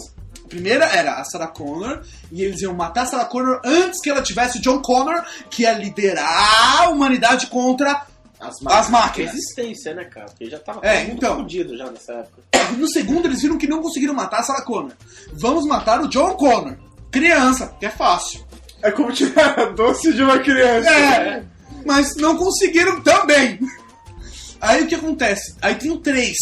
A 0.44 0.48
primeira 0.48 0.86
era 0.86 1.16
a 1.16 1.24
Sarah 1.24 1.48
Connor, 1.48 2.02
e 2.32 2.44
eles 2.44 2.62
iam 2.62 2.74
matar 2.74 3.04
a 3.04 3.06
Sarah 3.06 3.26
Connor 3.26 3.62
antes 3.66 4.00
que 4.02 4.10
ela 4.10 4.22
tivesse 4.22 4.58
o 4.60 4.62
John 4.62 4.82
Connor, 4.82 5.24
que 5.50 5.64
ia 5.64 5.74
liderar 5.74 6.82
a 6.84 6.90
humanidade 6.90 7.48
contra 7.48 8.06
As 8.40 8.56
as 8.66 8.90
máquinas. 8.90 9.32
Resistência, 9.32 9.94
né, 9.94 10.04
cara? 10.06 10.26
Porque 10.28 10.50
já 10.50 10.60
tava 10.60 10.80
É, 10.86 11.06
todo 11.06 11.14
então. 11.16 11.36
fudido 11.38 11.78
já 11.78 11.90
nessa 11.90 12.14
época. 12.14 12.44
No 12.78 12.88
segundo, 12.88 13.26
eles 13.28 13.42
viram 13.42 13.58
que 13.58 13.68
não 13.68 13.82
conseguiram 13.82 14.14
matar 14.14 14.40
a 14.40 14.44
Sarah 14.44 14.64
Connor. 14.64 14.94
Vamos 15.34 15.66
matar 15.66 16.02
o 16.02 16.08
John 16.08 16.34
Connor. 16.36 16.76
Criança, 17.12 17.76
que 17.80 17.86
é 17.86 17.90
fácil. 17.90 18.44
É 18.82 18.92
como 18.92 19.12
tirar 19.12 19.72
doce 19.76 20.12
de 20.14 20.22
uma 20.24 20.40
criança. 20.40 20.90
É, 20.90 21.44
mas 21.86 22.16
não 22.18 22.36
conseguiram 22.38 23.00
também. 23.02 23.60
Aí 24.60 24.84
o 24.84 24.88
que 24.88 24.96
acontece? 24.96 25.56
Aí 25.62 25.76
tem 25.76 25.92
o 25.92 25.98
3. 26.00 26.36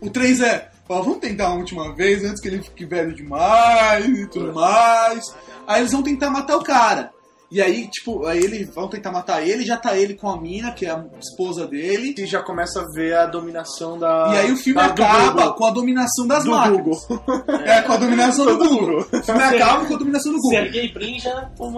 O 0.00 0.10
3 0.10 0.40
é, 0.40 0.70
ó, 0.92 1.02
vamos 1.02 1.18
tentar 1.18 1.48
a 1.48 1.54
última 1.54 1.92
vez 1.94 2.24
antes 2.24 2.40
que 2.40 2.48
ele 2.48 2.62
fique 2.62 2.84
velho 2.84 3.14
demais 3.14 4.06
e 4.06 4.26
tudo 4.26 4.52
mais. 4.52 5.34
Aí 5.66 5.80
eles 5.80 5.92
vão 5.92 6.02
tentar 6.02 6.30
matar 6.30 6.56
o 6.56 6.62
cara. 6.62 7.12
E 7.52 7.60
aí, 7.60 7.86
tipo, 7.88 8.24
aí 8.26 8.38
eles 8.42 8.74
vão 8.74 8.88
tentar 8.88 9.12
matar 9.12 9.46
ele, 9.46 9.64
já 9.64 9.76
tá 9.76 9.96
ele 9.96 10.14
com 10.14 10.28
a 10.30 10.40
mina, 10.40 10.72
que 10.72 10.86
é 10.86 10.90
a 10.90 11.04
esposa 11.20 11.66
dele. 11.66 12.14
E 12.16 12.24
já 12.26 12.42
começa 12.42 12.80
a 12.80 12.86
ver 12.94 13.14
a 13.14 13.26
dominação 13.26 13.98
da. 13.98 14.30
E 14.32 14.38
aí 14.38 14.52
o 14.52 14.56
filme 14.56 14.80
da- 14.80 14.86
acaba 14.86 15.52
com 15.52 15.64
a 15.66 15.70
dominação 15.70 16.26
das 16.26 16.44
Do 16.44 16.50
máquinas. 16.50 16.82
Google. 17.06 17.22
É, 17.66 17.82
com 17.82 17.92
a 17.92 17.96
dominação 17.96 18.46
do 18.46 18.56
Google. 18.58 19.00
O 19.00 19.22
filme 19.22 19.42
acaba 19.42 19.84
com 19.84 19.94
a 19.94 19.98
dominação 19.98 20.32
do 20.32 20.38
Google. 20.38 20.60
Sergey 20.62 20.92
Brin 20.92 21.18
já 21.20 21.50
o 21.58 21.70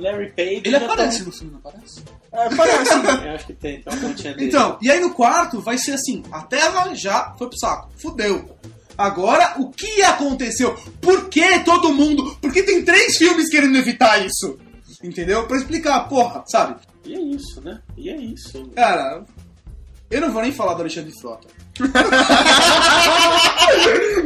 Larry 0.00 0.32
Page. 0.32 0.60
Ele 0.64 0.70
já 0.70 0.84
aparece 0.84 1.22
no 1.24 1.32
filme, 1.32 1.52
não 1.52 1.58
aparece? 1.60 2.02
É, 2.32 2.54
parece. 2.54 2.90
toma- 2.90 3.10
Eu 3.24 3.34
acho 3.34 3.46
que 3.46 3.52
tem, 3.54 3.80
tem 3.80 3.92
uma 3.92 4.08
pontinha 4.08 4.34
dele. 4.34 4.46
Então, 4.48 4.78
e 4.82 4.90
aí 4.90 5.00
no 5.00 5.10
quarto 5.14 5.60
vai 5.60 5.78
ser 5.78 5.92
assim: 5.92 6.22
a 6.30 6.42
Terra 6.42 6.94
já 6.94 7.34
foi 7.38 7.48
pro 7.48 7.58
saco, 7.58 7.88
fudeu. 7.96 8.44
Agora, 8.96 9.54
o 9.58 9.70
que 9.70 10.02
aconteceu? 10.02 10.76
Por 11.00 11.28
que 11.28 11.58
todo 11.64 11.92
mundo. 11.92 12.36
Porque 12.40 12.62
tem 12.62 12.84
três 12.84 13.16
filmes 13.16 13.48
querendo 13.48 13.76
evitar 13.76 14.24
isso. 14.24 14.56
Entendeu? 15.04 15.46
Pra 15.46 15.58
explicar, 15.58 16.08
porra, 16.08 16.42
sabe? 16.46 16.76
E 17.04 17.14
é 17.14 17.20
isso, 17.20 17.60
né? 17.60 17.78
E 17.94 18.08
é 18.08 18.16
isso. 18.16 18.66
Cara, 18.74 19.22
eu 20.10 20.20
não 20.22 20.32
vou 20.32 20.40
nem 20.40 20.50
falar 20.50 20.72
do 20.72 20.80
Alexandre 20.80 21.12
Frota. 21.20 21.46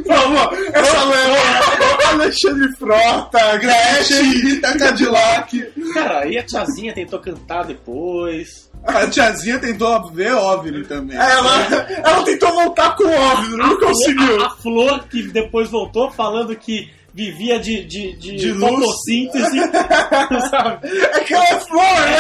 Vamos, 0.07 0.59
essa 0.73 1.05
leva. 1.05 1.37
Alexandre 2.13 2.73
Frota, 2.77 3.57
Gretchen, 3.57 4.23
Rita 4.23 4.79
Cadillac. 4.79 5.73
Cara, 5.93 6.21
aí 6.21 6.39
a 6.39 6.45
tiazinha 6.45 6.95
tentou 6.95 7.19
cantar 7.19 7.65
depois. 7.65 8.71
A 8.85 9.09
tiazinha 9.09 9.59
tentou 9.59 10.13
ver 10.13 10.33
OVNI 10.33 10.85
também. 10.85 11.17
Ela, 11.17 11.67
ela 12.05 12.23
tentou 12.23 12.53
voltar 12.53 12.95
com 12.95 13.03
o 13.03 13.13
óbvio, 13.13 13.57
não 13.57 13.77
conseguiu. 13.81 14.45
A, 14.45 14.47
a 14.47 14.51
Flor, 14.51 15.09
que 15.09 15.23
depois 15.29 15.69
voltou 15.69 16.09
falando 16.13 16.55
que 16.55 16.89
vivia 17.19 17.59
de, 17.59 17.83
de, 17.85 18.13
de, 18.17 18.37
De 18.37 18.55
fotossíntese. 18.55 19.59
sabe? 20.51 20.87
É 20.87 21.21
que 21.21 21.35
ela 21.35 21.45
é 21.49 21.61
flor, 21.61 21.83
né? 21.83 22.19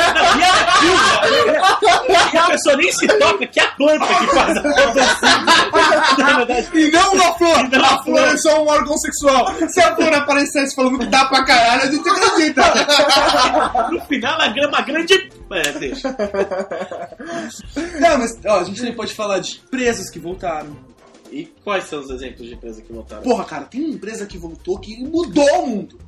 E 2.09 2.37
a, 2.37 2.43
a 2.45 2.51
pessoa 2.51 2.77
nem 2.77 2.91
se 2.91 3.07
toca, 3.07 3.47
que 3.47 3.61
é 3.61 3.63
a 3.63 3.69
planta 3.69 4.07
que 4.07 4.27
faz 4.35 4.57
a 4.57 4.63
fotossíntese. 4.63 6.19
Na 6.19 6.37
verdade, 6.39 6.69
E 6.75 6.91
não 6.91 7.13
uma 7.13 7.33
flor! 7.35 7.59
E 7.61 7.69
não 7.77 7.85
a 7.85 7.89
a 7.89 8.03
flor 8.03 8.19
flor. 8.19 8.35
é 8.35 8.37
só 8.39 8.65
um 8.65 8.67
órgão 8.69 8.99
sexual. 8.99 9.55
Se 9.69 9.81
a 9.81 9.95
flor 9.95 10.13
aparecesse 10.13 10.75
falando 10.75 10.99
que 10.99 11.07
dá 11.07 11.27
pra 11.27 11.45
caralho, 11.45 11.83
a 11.83 11.93
gente 11.93 12.09
acredita. 12.09 12.63
no 13.93 14.01
final, 14.07 14.41
a 14.41 14.49
grama 14.49 14.81
grande. 14.81 15.31
É, 15.53 15.73
deixa. 15.79 16.09
Não, 18.01 18.19
mas 18.19 18.37
ó, 18.47 18.61
a 18.61 18.65
gente 18.65 18.79
também 18.79 18.95
pode 18.97 19.15
falar 19.15 19.39
de 19.39 19.61
empresas 19.65 20.11
que 20.11 20.19
voltaram. 20.19 20.88
E 21.31 21.47
quais 21.65 21.85
são 21.85 22.01
os 22.01 22.11
exemplos 22.11 22.47
de 22.47 22.55
empresa 22.55 22.81
que 22.83 22.93
voltaram? 22.93 23.23
Porra, 23.23 23.45
cara, 23.45 23.65
tem 23.65 23.85
uma 23.85 23.95
empresa 23.95 24.27
que 24.27 24.39
voltou 24.39 24.79
que 24.79 24.97
mudou 25.03 25.63
o 25.63 25.67
mundo. 25.67 25.99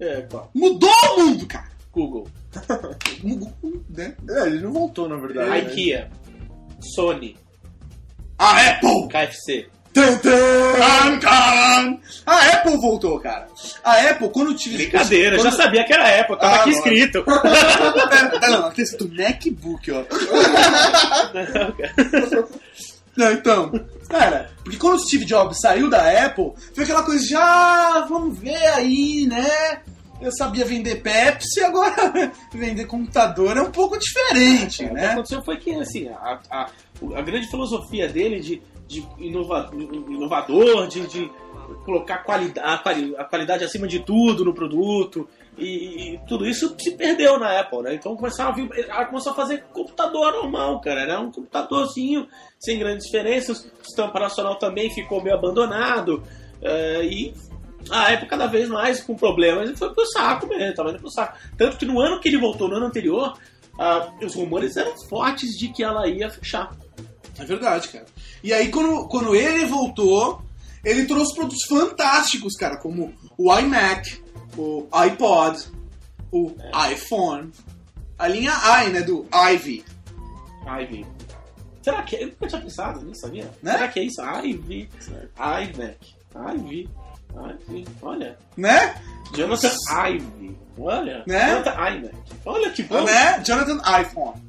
É, 0.00 0.22
qual? 0.22 0.50
Mudou 0.54 0.90
o 0.90 1.20
mundo, 1.20 1.46
cara. 1.46 1.68
Google. 1.92 2.26
Mudou, 3.22 3.52
né? 3.88 4.14
É, 4.28 4.46
ele 4.46 4.60
não 4.60 4.72
voltou, 4.72 5.08
na 5.08 5.16
verdade. 5.16 5.48
né? 5.50 5.58
IKEA. 5.60 6.10
Sony. 6.94 7.36
A 8.38 8.70
Apple! 8.70 9.08
KFC. 9.08 9.68
Tan, 9.92 10.18
tan. 10.18 12.00
A 12.26 12.46
Apple 12.52 12.76
voltou, 12.78 13.20
cara. 13.20 13.46
A 13.84 14.10
Apple, 14.10 14.28
quando 14.30 14.52
tive. 14.56 14.76
Brincadeira, 14.78 15.36
quando... 15.36 15.44
já 15.50 15.56
sabia 15.56 15.84
que 15.84 15.92
era 15.92 16.20
Apple, 16.20 16.36
tava 16.36 16.52
Ah, 16.56 16.60
aqui 16.62 16.70
lógico. 16.70 16.88
escrito. 16.88 17.24
Não, 18.50 18.70
tem 18.72 18.82
escrito 18.84 19.14
MacBook, 19.14 19.90
ó. 19.92 20.02
Não, 21.32 22.48
então, 23.16 23.70
cara, 24.08 24.50
porque 24.62 24.76
quando 24.78 24.94
o 24.96 24.98
Steve 24.98 25.24
Jobs 25.24 25.58
saiu 25.60 25.88
da 25.88 26.24
Apple, 26.26 26.52
foi 26.74 26.84
aquela 26.84 27.02
coisa 27.02 27.24
de, 27.24 27.34
ah, 27.36 28.06
vamos 28.08 28.38
ver 28.38 28.56
aí, 28.74 29.26
né? 29.26 29.80
Eu 30.20 30.32
sabia 30.32 30.64
vender 30.64 31.02
Pepsi, 31.02 31.62
agora 31.62 32.32
vender 32.52 32.86
computador 32.86 33.56
é 33.56 33.62
um 33.62 33.70
pouco 33.70 33.98
diferente, 33.98 34.84
O 34.84 34.88
que 34.88 34.94
né? 34.94 35.06
aconteceu 35.08 35.42
foi 35.42 35.56
que, 35.58 35.72
assim, 35.74 36.08
a, 36.08 36.40
a, 36.50 36.70
a 37.16 37.22
grande 37.22 37.48
filosofia 37.48 38.08
dele 38.08 38.40
de, 38.40 38.62
de 38.86 39.06
inova- 39.18 39.70
inovador, 39.74 40.86
de, 40.88 41.06
de 41.08 41.30
colocar 41.84 42.18
qualidade, 42.18 42.66
a, 42.66 42.78
quali- 42.78 43.14
a 43.18 43.24
qualidade 43.24 43.64
acima 43.64 43.86
de 43.86 44.00
tudo 44.00 44.44
no 44.44 44.54
produto, 44.54 45.28
e, 45.56 46.14
e 46.14 46.20
tudo 46.26 46.46
isso 46.46 46.74
se 46.78 46.92
perdeu 46.92 47.38
na 47.38 47.60
Apple, 47.60 47.82
né? 47.82 47.94
Então 47.94 48.16
começaram 48.16 48.50
a, 48.50 48.54
vir, 48.54 48.68
ela 48.88 49.04
começou 49.04 49.32
a 49.32 49.34
fazer 49.34 49.64
computador 49.72 50.32
normal, 50.32 50.80
cara. 50.80 51.02
Era 51.02 51.20
um 51.20 51.30
computadorzinho, 51.30 52.26
sem 52.58 52.78
grandes 52.78 53.06
diferenças. 53.06 53.58
O 53.80 53.84
sistema 53.84 54.08
operacional 54.08 54.56
também 54.56 54.90
ficou 54.92 55.22
meio 55.22 55.36
abandonado. 55.36 56.22
eh, 56.62 57.04
e 57.04 57.34
a 57.90 58.12
Apple 58.12 58.28
cada 58.28 58.46
vez 58.46 58.68
mais 58.68 59.02
com 59.02 59.14
problemas 59.14 59.68
e 59.70 59.76
foi 59.76 59.92
pro 59.92 60.06
saco 60.06 60.46
mesmo, 60.46 60.74
tava 60.74 60.90
indo 60.90 61.00
pro 61.00 61.10
saco. 61.10 61.36
Tanto 61.56 61.76
que 61.76 61.84
no 61.84 62.00
ano 62.00 62.20
que 62.20 62.28
ele 62.28 62.38
voltou, 62.38 62.68
no 62.68 62.76
ano 62.76 62.86
anterior, 62.86 63.36
ah, 63.78 64.12
os 64.22 64.34
rumores 64.34 64.76
eram 64.76 64.96
fortes 65.08 65.50
de 65.58 65.68
que 65.68 65.82
ela 65.82 66.08
ia 66.08 66.30
fechar. 66.30 66.74
É 67.38 67.44
verdade, 67.44 67.88
cara. 67.88 68.06
E 68.42 68.52
aí, 68.52 68.70
quando, 68.70 69.08
quando 69.08 69.34
ele 69.34 69.66
voltou, 69.66 70.42
ele 70.84 71.04
trouxe 71.06 71.34
produtos 71.34 71.64
fantásticos, 71.68 72.54
cara, 72.56 72.76
como 72.78 73.12
o 73.36 73.58
iMac, 73.58 74.22
o 74.56 74.88
iPod, 74.92 75.68
o 76.30 76.54
iPhone, 76.90 77.52
a 78.18 78.28
linha 78.28 78.52
i, 78.84 78.90
né, 78.90 79.02
do 79.02 79.26
Ivy. 79.32 79.84
Ivy. 80.80 81.06
Será 81.82 82.02
que 82.02 82.16
Eu 82.16 82.28
nunca 82.28 82.46
tinha 82.46 82.60
pensado 82.62 83.04
nisso, 83.04 83.20
sabia? 83.20 83.50
Né? 83.62 83.72
Será 83.72 83.88
que 83.88 84.00
é 84.00 84.02
isso? 84.04 84.22
Ivy. 84.22 84.88
iMac. 85.36 86.14
Ivy. 86.34 86.90
Ivy. 87.68 87.86
Olha. 88.00 88.38
Né? 88.56 88.94
Jonathan 89.34 89.72
Ivy. 90.08 90.58
Olha. 90.78 91.24
Né? 91.26 91.50
Jonathan 91.50 91.90
iMac. 91.90 92.16
Olha 92.46 92.70
que 92.70 92.82
bom. 92.84 93.04
Né? 93.04 93.40
Jonathan 93.40 94.00
iPhone. 94.00 94.42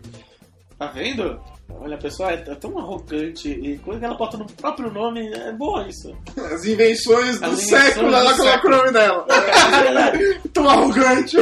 Tá 0.78 0.88
vendo? 0.88 1.42
Olha, 1.70 1.96
a 1.96 2.00
pessoa 2.00 2.32
é 2.32 2.36
é 2.36 2.56
tão 2.56 2.78
arrogante 2.80 3.50
e 3.50 3.78
quando 3.80 4.04
ela 4.04 4.16
bota 4.16 4.38
no 4.38 4.46
próprio 4.46 4.92
nome, 4.92 5.28
é 5.34 5.52
boa 5.52 5.88
isso. 5.88 6.16
As 6.52 6.64
invenções 6.66 7.40
do 7.40 7.46
As 7.46 7.54
invenções 7.64 7.84
século, 7.84 8.10
do 8.10 8.16
ela 8.16 8.36
coloca 8.36 8.68
o 8.68 8.72
nome 8.72 8.92
dela. 8.92 9.26
É 9.30 9.82
verdade. 9.84 10.42
Tão 10.54 10.70
arrogante. 10.70 11.38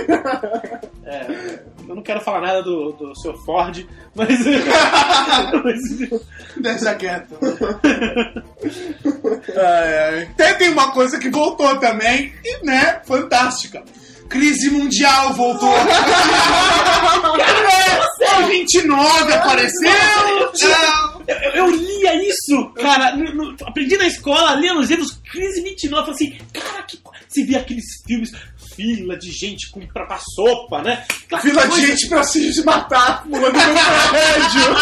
É, 1.05 1.59
eu 1.87 1.95
não 1.95 2.01
quero 2.01 2.19
falar 2.21 2.41
nada 2.41 2.63
do, 2.63 2.91
do 2.93 3.15
seu 3.19 3.33
Ford, 3.45 3.85
mas. 4.15 4.39
mas- 5.63 6.21
Deixa 6.57 6.95
quieto. 6.95 7.35
Ai, 9.55 9.97
ai. 10.19 10.29
Tem, 10.35 10.55
tem 10.57 10.69
uma 10.69 10.91
coisa 10.91 11.19
que 11.19 11.29
voltou 11.29 11.77
também, 11.79 12.33
e, 12.43 12.65
né? 12.65 13.01
Fantástica. 13.05 13.83
Crise 14.29 14.69
mundial 14.71 15.33
voltou. 15.33 15.73
É, 18.19 18.41
o 18.43 18.47
29 18.47 19.33
apareceu. 19.33 19.91
Eu, 21.27 21.37
eu- 21.55 21.69
lia 21.71 22.27
isso, 22.27 22.69
cara. 22.75 23.15
no- 23.15 23.33
no- 23.33 23.55
aprendi 23.65 23.95
na 23.97 24.07
escola, 24.07 24.55
lia 24.55 24.73
nos 24.73 24.89
livros 24.89 25.19
Crise 25.31 25.61
29. 25.61 26.11
Falei 26.13 26.15
assim, 26.15 26.45
cara, 26.53 26.83
que. 26.83 26.99
Se 27.29 27.43
via 27.45 27.59
aqueles 27.59 27.85
filmes, 28.05 28.31
fila 28.75 29.17
de 29.17 29.31
gente 29.31 29.69
com, 29.71 29.79
pra, 29.87 30.05
pra 30.05 30.17
sopa, 30.19 30.81
né? 30.81 31.03
Fila 31.41 31.67
de 31.67 31.87
gente 31.87 32.07
pra 32.09 32.23
se 32.23 32.63
matar 32.63 33.23
pulando 33.23 33.45
no 33.45 33.51
prédio. 33.51 34.73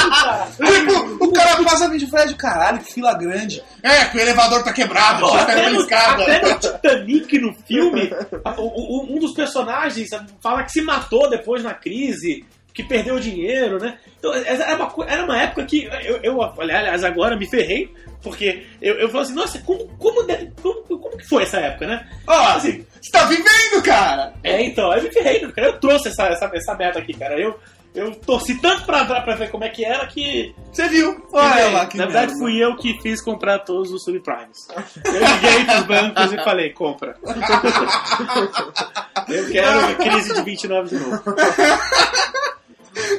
O 1.21 1.31
cara 1.31 1.63
passa 1.63 1.89
de 1.97 2.07
Fred, 2.07 2.35
caralho, 2.35 2.79
que 2.79 2.93
fila 2.93 3.13
grande. 3.13 3.61
É, 3.83 4.05
que 4.05 4.17
o 4.17 4.19
elevador 4.19 4.63
tá 4.63 4.73
quebrado, 4.73 5.29
que 5.29 5.37
Até 5.37 5.69
no, 5.69 5.81
escada. 5.81 6.23
até 6.23 6.53
no 6.53 6.59
Titanic, 6.59 7.39
no 7.39 7.53
filme, 7.67 8.11
o- 8.57 8.61
o- 8.61 9.15
um 9.15 9.19
dos 9.19 9.33
personagens 9.33 10.09
fala 10.41 10.63
que 10.63 10.71
se 10.71 10.81
matou 10.81 11.29
depois 11.29 11.63
na 11.63 11.73
crise, 11.73 12.43
que 12.73 12.83
perdeu 12.83 13.19
dinheiro, 13.19 13.79
né? 13.79 13.97
Então, 14.17 14.33
era 14.33 14.75
uma, 14.75 15.05
era 15.07 15.23
uma 15.25 15.41
época 15.41 15.65
que 15.65 15.83
eu, 16.03 16.19
eu, 16.23 16.41
aliás, 16.41 17.03
agora 17.03 17.37
me 17.37 17.49
ferrei, 17.49 17.93
porque 18.21 18.65
eu, 18.81 18.95
eu 18.99 19.09
falo 19.09 19.23
assim, 19.23 19.33
nossa, 19.33 19.59
como, 19.59 19.87
como, 19.97 20.23
deve- 20.23 20.51
como, 20.61 20.81
como 20.83 21.17
que 21.17 21.27
foi 21.27 21.43
essa 21.43 21.57
época, 21.57 21.87
né? 21.87 22.07
Ó, 22.27 22.47
Assim, 22.53 22.85
você 23.01 23.11
tá 23.11 23.25
vivendo, 23.25 23.81
cara. 23.83 24.33
é, 24.43 24.61
então, 24.63 24.93
eu 24.93 25.03
me 25.03 25.11
ferrei, 25.11 25.39
cara. 25.51 25.67
Eu 25.69 25.79
trouxe 25.79 26.09
essa, 26.09 26.27
essa, 26.27 26.49
essa 26.53 26.75
merda 26.75 26.99
aqui, 26.99 27.13
cara. 27.13 27.39
Eu, 27.39 27.59
eu 27.93 28.15
torci 28.15 28.55
tanto 28.61 28.85
pra, 28.85 29.03
pra, 29.03 29.35
ver 29.35 29.49
como 29.51 29.63
é 29.65 29.69
que 29.69 29.83
era 29.83 30.05
que. 30.07 30.55
Você 30.71 30.87
viu? 30.87 31.27
Olha 31.33 31.69
lá 31.71 31.85
que 31.87 31.97
Na 31.97 32.05
verdade, 32.05 32.27
merda. 32.31 32.39
fui 32.45 32.57
eu 32.57 32.75
que 32.77 32.97
fiz 33.01 33.21
comprar 33.21 33.59
todos 33.59 33.91
os 33.91 34.03
subprimes. 34.03 34.67
Eu 35.05 35.13
liguei 35.13 35.65
pros 35.65 35.83
bancos 35.87 36.31
e 36.31 36.37
falei, 36.43 36.69
compra. 36.71 37.17
Eu 39.27 39.49
quero 39.51 39.85
a 39.85 39.93
crise 39.95 40.33
de 40.33 40.41
29 40.41 40.89
de 40.89 40.95
novo. 41.03 41.23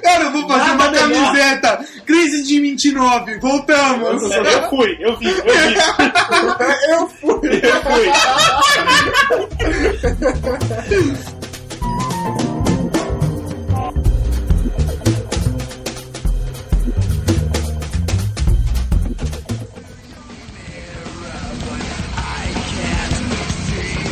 Cara, 0.03 0.25
eu 0.25 0.31
vou 0.33 0.47
fazer 0.49 0.75
Nada 0.75 0.75
uma 1.01 1.07
melhor. 1.09 1.25
camiseta. 1.27 1.87
Crise 2.05 2.43
de 2.43 2.61
29. 2.61 3.39
Voltamos. 3.39 4.23
Eu 4.23 4.69
fui, 4.69 4.97
eu 5.01 5.17
vi, 5.17 5.29
eu 5.29 5.45
vi. 5.45 5.77
Eu 6.93 7.09
fui. 7.09 7.51
Eu 7.63 7.83
fui. 7.83 8.09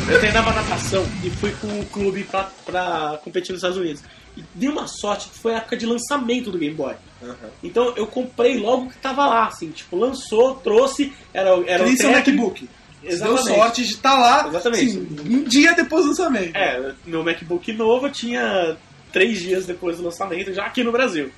Eu 0.08 0.18
treinava 0.18 0.52
natação 0.52 1.06
e 1.22 1.30
fui 1.30 1.52
com 1.60 1.68
o 1.80 1.86
clube 1.86 2.24
pra, 2.24 2.50
pra 2.66 3.20
competir 3.22 3.52
nos 3.52 3.60
Estados 3.60 3.76
Unidos. 3.78 4.02
E 4.36 4.44
dei 4.54 4.68
uma 4.68 4.86
sorte 4.86 5.28
que 5.28 5.38
foi 5.38 5.54
a 5.54 5.58
época 5.58 5.76
de 5.76 5.86
lançamento 5.86 6.50
do 6.50 6.58
Game 6.58 6.74
Boy. 6.74 6.94
Então 7.62 7.92
eu 7.96 8.06
comprei 8.06 8.58
logo 8.58 8.90
que 8.90 8.98
tava 8.98 9.26
lá, 9.26 9.46
assim, 9.46 9.70
tipo, 9.70 9.96
lançou, 9.96 10.54
trouxe, 10.56 11.12
era, 11.34 11.50
era 11.66 11.84
é 11.84 11.86
o 11.86 11.96
Tetris. 11.96 12.02
MacBook. 12.04 12.68
Você 13.02 13.16
Deu 13.16 13.32
Exatamente. 13.32 13.56
sorte 13.56 13.82
de 13.82 13.92
estar 13.92 14.18
lá 14.18 14.48
Exatamente. 14.48 14.84
assim, 14.84 15.08
um 15.26 15.42
dia 15.42 15.72
depois 15.74 16.04
do 16.04 16.10
lançamento. 16.10 16.54
É, 16.54 16.94
meu 17.06 17.24
MacBook 17.24 17.72
novo 17.72 18.06
eu 18.06 18.12
tinha 18.12 18.76
três 19.10 19.40
dias 19.40 19.66
depois 19.66 19.96
do 19.96 20.04
lançamento, 20.04 20.52
já 20.52 20.66
aqui 20.66 20.84
no 20.84 20.92
Brasil. 20.92 21.30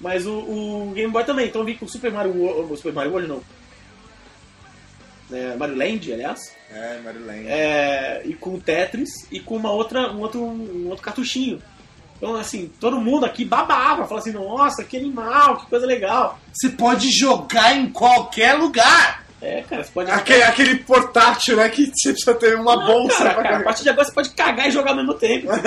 Mas 0.00 0.26
o, 0.26 0.32
o 0.32 0.92
Game 0.94 1.12
Boy 1.12 1.24
também, 1.24 1.46
então 1.46 1.60
eu 1.60 1.66
vim 1.66 1.76
com 1.76 1.84
o 1.84 1.88
Super 1.88 2.10
Mario 2.10 2.36
World, 2.36 2.72
o 2.72 2.76
Super 2.76 2.92
Mario 2.92 3.12
World 3.12 3.28
não. 3.28 3.42
É, 5.32 5.56
Mario 5.56 5.76
Land, 5.76 6.12
aliás. 6.12 6.40
É, 6.70 6.98
Maryland. 7.02 7.46
É, 7.46 8.22
e 8.24 8.34
com 8.34 8.54
o 8.54 8.60
Tetris 8.60 9.10
e 9.30 9.40
com 9.40 9.56
uma 9.56 9.70
outra, 9.70 10.12
um, 10.12 10.20
outro, 10.20 10.42
um 10.42 10.88
outro 10.88 11.04
cartuchinho. 11.04 11.62
Então, 12.24 12.36
assim, 12.36 12.72
todo 12.80 12.98
mundo 12.98 13.26
aqui 13.26 13.44
babava, 13.44 14.06
falava 14.06 14.16
assim, 14.16 14.32
nossa, 14.32 14.82
que 14.82 14.96
animal, 14.96 15.58
que 15.58 15.66
coisa 15.66 15.84
legal. 15.84 16.38
Você 16.50 16.70
pode 16.70 17.10
jogar 17.10 17.76
em 17.76 17.90
qualquer 17.90 18.54
lugar. 18.54 19.26
É, 19.42 19.60
cara, 19.60 19.84
você 19.84 19.90
pode. 19.92 20.10
Aquele, 20.10 20.42
aquele 20.42 20.76
portátil, 20.76 21.58
né? 21.58 21.68
Que 21.68 21.84
você 21.94 22.12
precisa 22.12 22.34
ter 22.34 22.56
uma 22.56 22.76
Não, 22.76 22.86
bolsa 22.86 23.18
cara, 23.18 23.34
pra 23.34 23.42
cara, 23.42 23.56
a 23.58 23.62
partir 23.62 23.82
de 23.82 23.90
agora 23.90 24.06
você 24.06 24.14
pode 24.14 24.30
cagar 24.30 24.68
e 24.68 24.70
jogar 24.70 24.92
ao 24.92 24.96
mesmo 24.96 25.12
tempo. 25.12 25.48
Não 25.48 25.58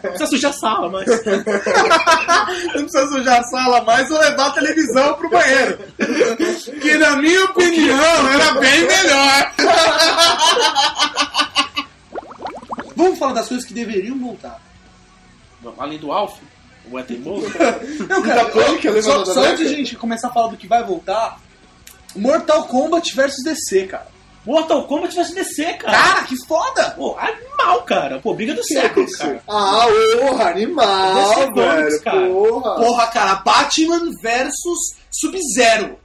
precisa 0.00 0.26
sujar 0.26 0.50
a 0.52 0.54
sala, 0.54 0.88
mas. 0.88 1.06
Não 2.74 2.82
precisa 2.82 3.06
sujar 3.08 3.40
a 3.40 3.44
sala 3.44 3.82
mais 3.82 4.10
ou 4.10 4.18
levar 4.18 4.46
a 4.46 4.52
televisão 4.52 5.12
pro 5.16 5.28
banheiro. 5.28 5.80
Que 6.80 6.96
na 6.96 7.16
minha 7.16 7.44
opinião 7.44 8.30
era 8.32 8.54
bem 8.54 8.86
melhor. 8.86 9.52
Vamos 12.96 13.18
falar 13.18 13.34
das 13.34 13.48
coisas 13.48 13.66
que 13.66 13.74
deveriam 13.74 14.18
voltar. 14.18 14.69
Além 15.78 15.98
do 15.98 16.12
Alf, 16.12 16.38
o 16.90 16.98
é 16.98 17.02
teimoso. 17.02 17.46
Não, 18.08 18.78
que 18.78 18.88
eu 18.88 19.02
só, 19.02 19.24
só 19.24 19.44
antes 19.44 19.68
de 19.68 19.74
a 19.74 19.76
gente 19.76 19.96
começar 19.96 20.28
a 20.28 20.32
falar 20.32 20.48
do 20.48 20.56
que 20.56 20.66
vai 20.66 20.82
voltar, 20.84 21.38
Mortal 22.16 22.64
Kombat 22.64 23.14
versus 23.14 23.44
DC, 23.44 23.86
cara. 23.86 24.06
Mortal 24.44 24.86
Kombat 24.86 25.12
se 25.12 25.34
descer, 25.34 25.76
cara. 25.76 25.92
Cara, 25.92 26.22
que 26.24 26.34
foda! 26.46 26.90
Pô, 26.92 27.16
animal, 27.18 27.82
cara. 27.82 28.18
Pô, 28.20 28.34
briga 28.34 28.54
do 28.54 28.64
século, 28.64 29.06
cara. 29.12 29.42
Ah, 29.46 29.86
porra, 30.18 30.50
animal, 30.50 31.34
Comics, 31.34 31.54
velho. 31.54 32.02
cara. 32.02 32.26
Porra. 32.26 32.76
Porra, 32.76 33.06
cara, 33.08 33.34
Batman 33.36 34.10
versus 34.22 34.96
Sub-Zero. 35.10 35.98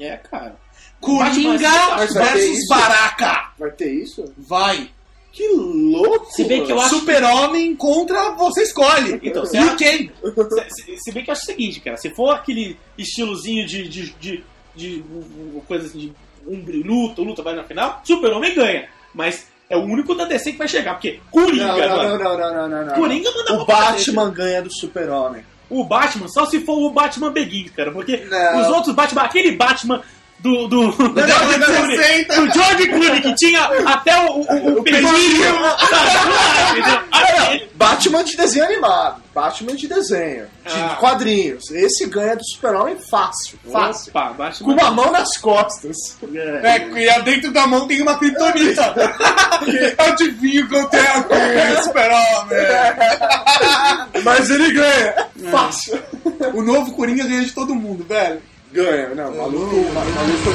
É, 0.00 0.16
cara. 0.16 0.56
Coringa 1.00 2.06
versus? 2.08 2.66
Baraka. 2.68 3.50
Vai 3.58 3.70
ter 3.72 3.92
isso? 3.92 4.32
Vai. 4.38 4.90
Que 5.32 5.48
louco. 5.48 6.26
Se 6.30 6.44
bem 6.44 6.62
que 6.64 6.70
eu 6.70 6.78
acho- 6.78 6.96
Super-Homem 7.00 7.74
contra 7.74 8.32
você 8.32 8.62
escolhe. 8.64 9.18
Então, 9.22 9.44
você 9.46 9.56
e 9.56 9.60
acha- 9.60 9.76
quem? 9.76 10.10
Se, 10.68 10.84
se- 10.84 10.96
se 10.98 11.12
bem 11.12 11.24
que 11.24 11.30
eu 11.30 11.32
acho 11.32 11.42
o 11.42 11.46
seguinte, 11.46 11.80
cara. 11.80 11.96
Se 11.96 12.10
for 12.10 12.30
aquele 12.30 12.76
estilozinho 12.98 13.66
de. 13.66 13.88
de, 13.88 14.10
de, 14.20 14.44
de, 14.76 15.04
coisa 15.66 15.86
assim, 15.86 15.98
de 15.98 16.12
um, 16.46 16.62
luta, 16.84 17.22
luta 17.22 17.42
vai 17.42 17.54
na 17.54 17.64
final, 17.64 18.00
Super-Homem 18.04 18.54
ganha. 18.54 18.88
Mas 19.14 19.46
é 19.70 19.76
o 19.76 19.80
único 19.84 20.14
da 20.14 20.24
DC 20.26 20.52
que 20.52 20.58
vai 20.58 20.68
chegar, 20.68 20.94
porque 20.94 21.18
Coringa, 21.30 21.66
Não, 21.66 21.78
não, 21.78 21.96
mano. 21.96 22.18
não, 22.18 22.18
não, 22.18 22.38
não, 22.38 22.54
não, 22.54 22.68
não, 22.68 22.86
não. 22.86 22.94
Coringa 22.94 23.30
manda 23.30 23.54
O 23.54 23.64
Batman 23.64 24.30
ganha 24.30 24.60
do 24.62 24.70
Super-Homem. 24.72 25.44
O 25.70 25.82
Batman, 25.84 26.28
só 26.28 26.44
se 26.44 26.60
for 26.60 26.76
o 26.78 26.90
Batman 26.90 27.30
Begins, 27.32 27.70
cara. 27.70 27.90
Porque 27.90 28.18
Não. 28.18 28.60
os 28.60 28.68
outros 28.68 28.94
Batman, 28.94 29.22
aquele 29.22 29.52
Batman 29.52 30.02
do. 30.42 30.66
do, 30.66 30.90
do, 30.90 31.08
década 31.14 31.58
de 31.58 31.64
Clooney, 31.64 31.96
60. 31.96 32.34
do 32.40 32.52
George 32.52 32.88
Clooney, 32.88 33.20
que 33.22 33.34
tinha 33.36 33.62
até 33.86 34.18
o, 34.20 34.32
o, 34.40 34.40
o? 34.40 34.78
Entendeu? 34.80 35.08
Aquele- 37.12 37.68
Batman 37.74 38.22
de 38.24 38.36
desenho 38.36 38.64
animado. 38.64 39.22
Batman 39.34 39.74
de 39.74 39.88
desenho. 39.88 40.46
De 40.66 40.72
Ah. 40.80 40.96
quadrinhos. 41.00 41.70
Esse 41.70 42.06
ganha 42.06 42.36
do 42.36 42.44
Super-Homem 42.44 42.96
fácil. 43.10 43.58
Fácil. 43.70 44.10
Opa, 44.10 44.32
Batman. 44.32 44.66
Com 44.66 44.72
uma 44.80 44.90
mão 44.90 45.10
nas 45.10 45.36
costas. 45.38 45.96
É, 46.62 46.76
e 47.18 47.22
dentro 47.22 47.50
da 47.52 47.66
mão 47.66 47.86
tem 47.88 48.00
uma 48.02 48.18
criptonita. 48.18 48.94
Adivinho 49.98 50.68
que 50.68 50.74
eu 50.76 50.84
tenho 50.88 51.24
com 51.24 51.34
o 51.34 51.82
Super-Homem. 51.82 52.58
Mas 54.24 54.50
ele 54.50 54.72
ganha. 54.72 55.26
Fácil. 55.50 56.00
O 56.54 56.62
novo 56.62 56.92
Coringa 56.92 57.24
ganha 57.24 57.42
de 57.44 57.52
todo 57.52 57.74
mundo, 57.74 58.04
velho. 58.04 58.40
Ganha, 58.72 59.14
não. 59.14 59.36
Maluco, 59.36 59.76
maluco. 59.92 60.50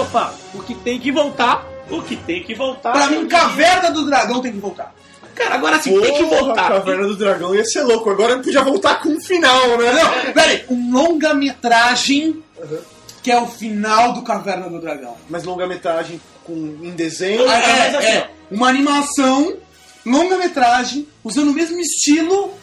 Opa, 0.00 0.34
o 0.54 0.62
que 0.62 0.74
tem 0.76 0.98
que 0.98 1.12
voltar. 1.12 1.66
O 1.90 2.00
que 2.00 2.16
tem 2.16 2.42
que 2.42 2.54
voltar. 2.54 2.92
Pra 2.92 3.08
mim, 3.08 3.28
Caverna 3.28 3.90
do 3.90 4.06
Dragão 4.06 4.40
tem 4.40 4.52
que 4.52 4.58
voltar. 4.58 4.94
Cara, 5.40 5.54
agora 5.54 5.78
sim, 5.80 6.00
tem 6.00 6.14
que 6.14 6.24
voltar. 6.24 6.68
Caverna 6.68 7.06
do 7.06 7.16
Dragão 7.16 7.54
ia 7.54 7.64
ser 7.64 7.82
louco. 7.82 8.10
Agora 8.10 8.38
podia 8.38 8.62
voltar 8.62 9.00
com 9.02 9.08
um 9.08 9.20
final, 9.20 9.78
né? 9.78 9.92
Não, 9.92 10.32
peraí. 10.32 10.64
Um 10.68 10.92
longa-metragem 10.92 12.42
que 13.22 13.30
é 13.30 13.40
o 13.40 13.46
final 13.46 14.12
do 14.12 14.22
Caverna 14.22 14.68
do 14.68 14.80
Dragão. 14.80 15.16
Mas 15.28 15.44
longa-metragem 15.44 16.20
com, 16.44 16.54
em 16.54 16.90
desenho. 16.92 17.48
Ah, 17.48 17.54
É, 17.54 17.78
mas 17.78 17.94
assim, 17.96 18.06
é 18.08 18.30
uma 18.50 18.68
animação, 18.68 19.56
longa-metragem, 20.04 21.06
usando 21.22 21.50
o 21.50 21.54
mesmo 21.54 21.78
estilo, 21.80 22.54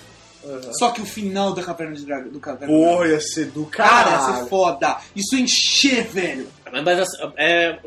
só 0.80 0.92
que 0.92 1.02
o 1.02 1.06
final 1.06 1.54
da 1.54 1.62
Caverna 1.64 1.96
de 1.96 2.06
Dragão, 2.06 2.30
do 2.32 2.40
Caverna 2.40 2.74
do 2.74 2.80
Dragão. 2.80 2.98
Porra, 2.98 3.08
ia 3.10 3.22
ser 3.22 3.46
do 3.52 3.66
Cara, 3.66 4.10
ia 4.12 4.18
caralho. 4.18 4.44
ser 4.44 4.50
foda. 4.50 4.98
Isso 5.16 5.36
é 5.36 5.40
encher, 5.40 6.08
velho. 6.08 6.48
Mas 6.84 7.00
assim, 7.00 7.18
é, 7.38 7.78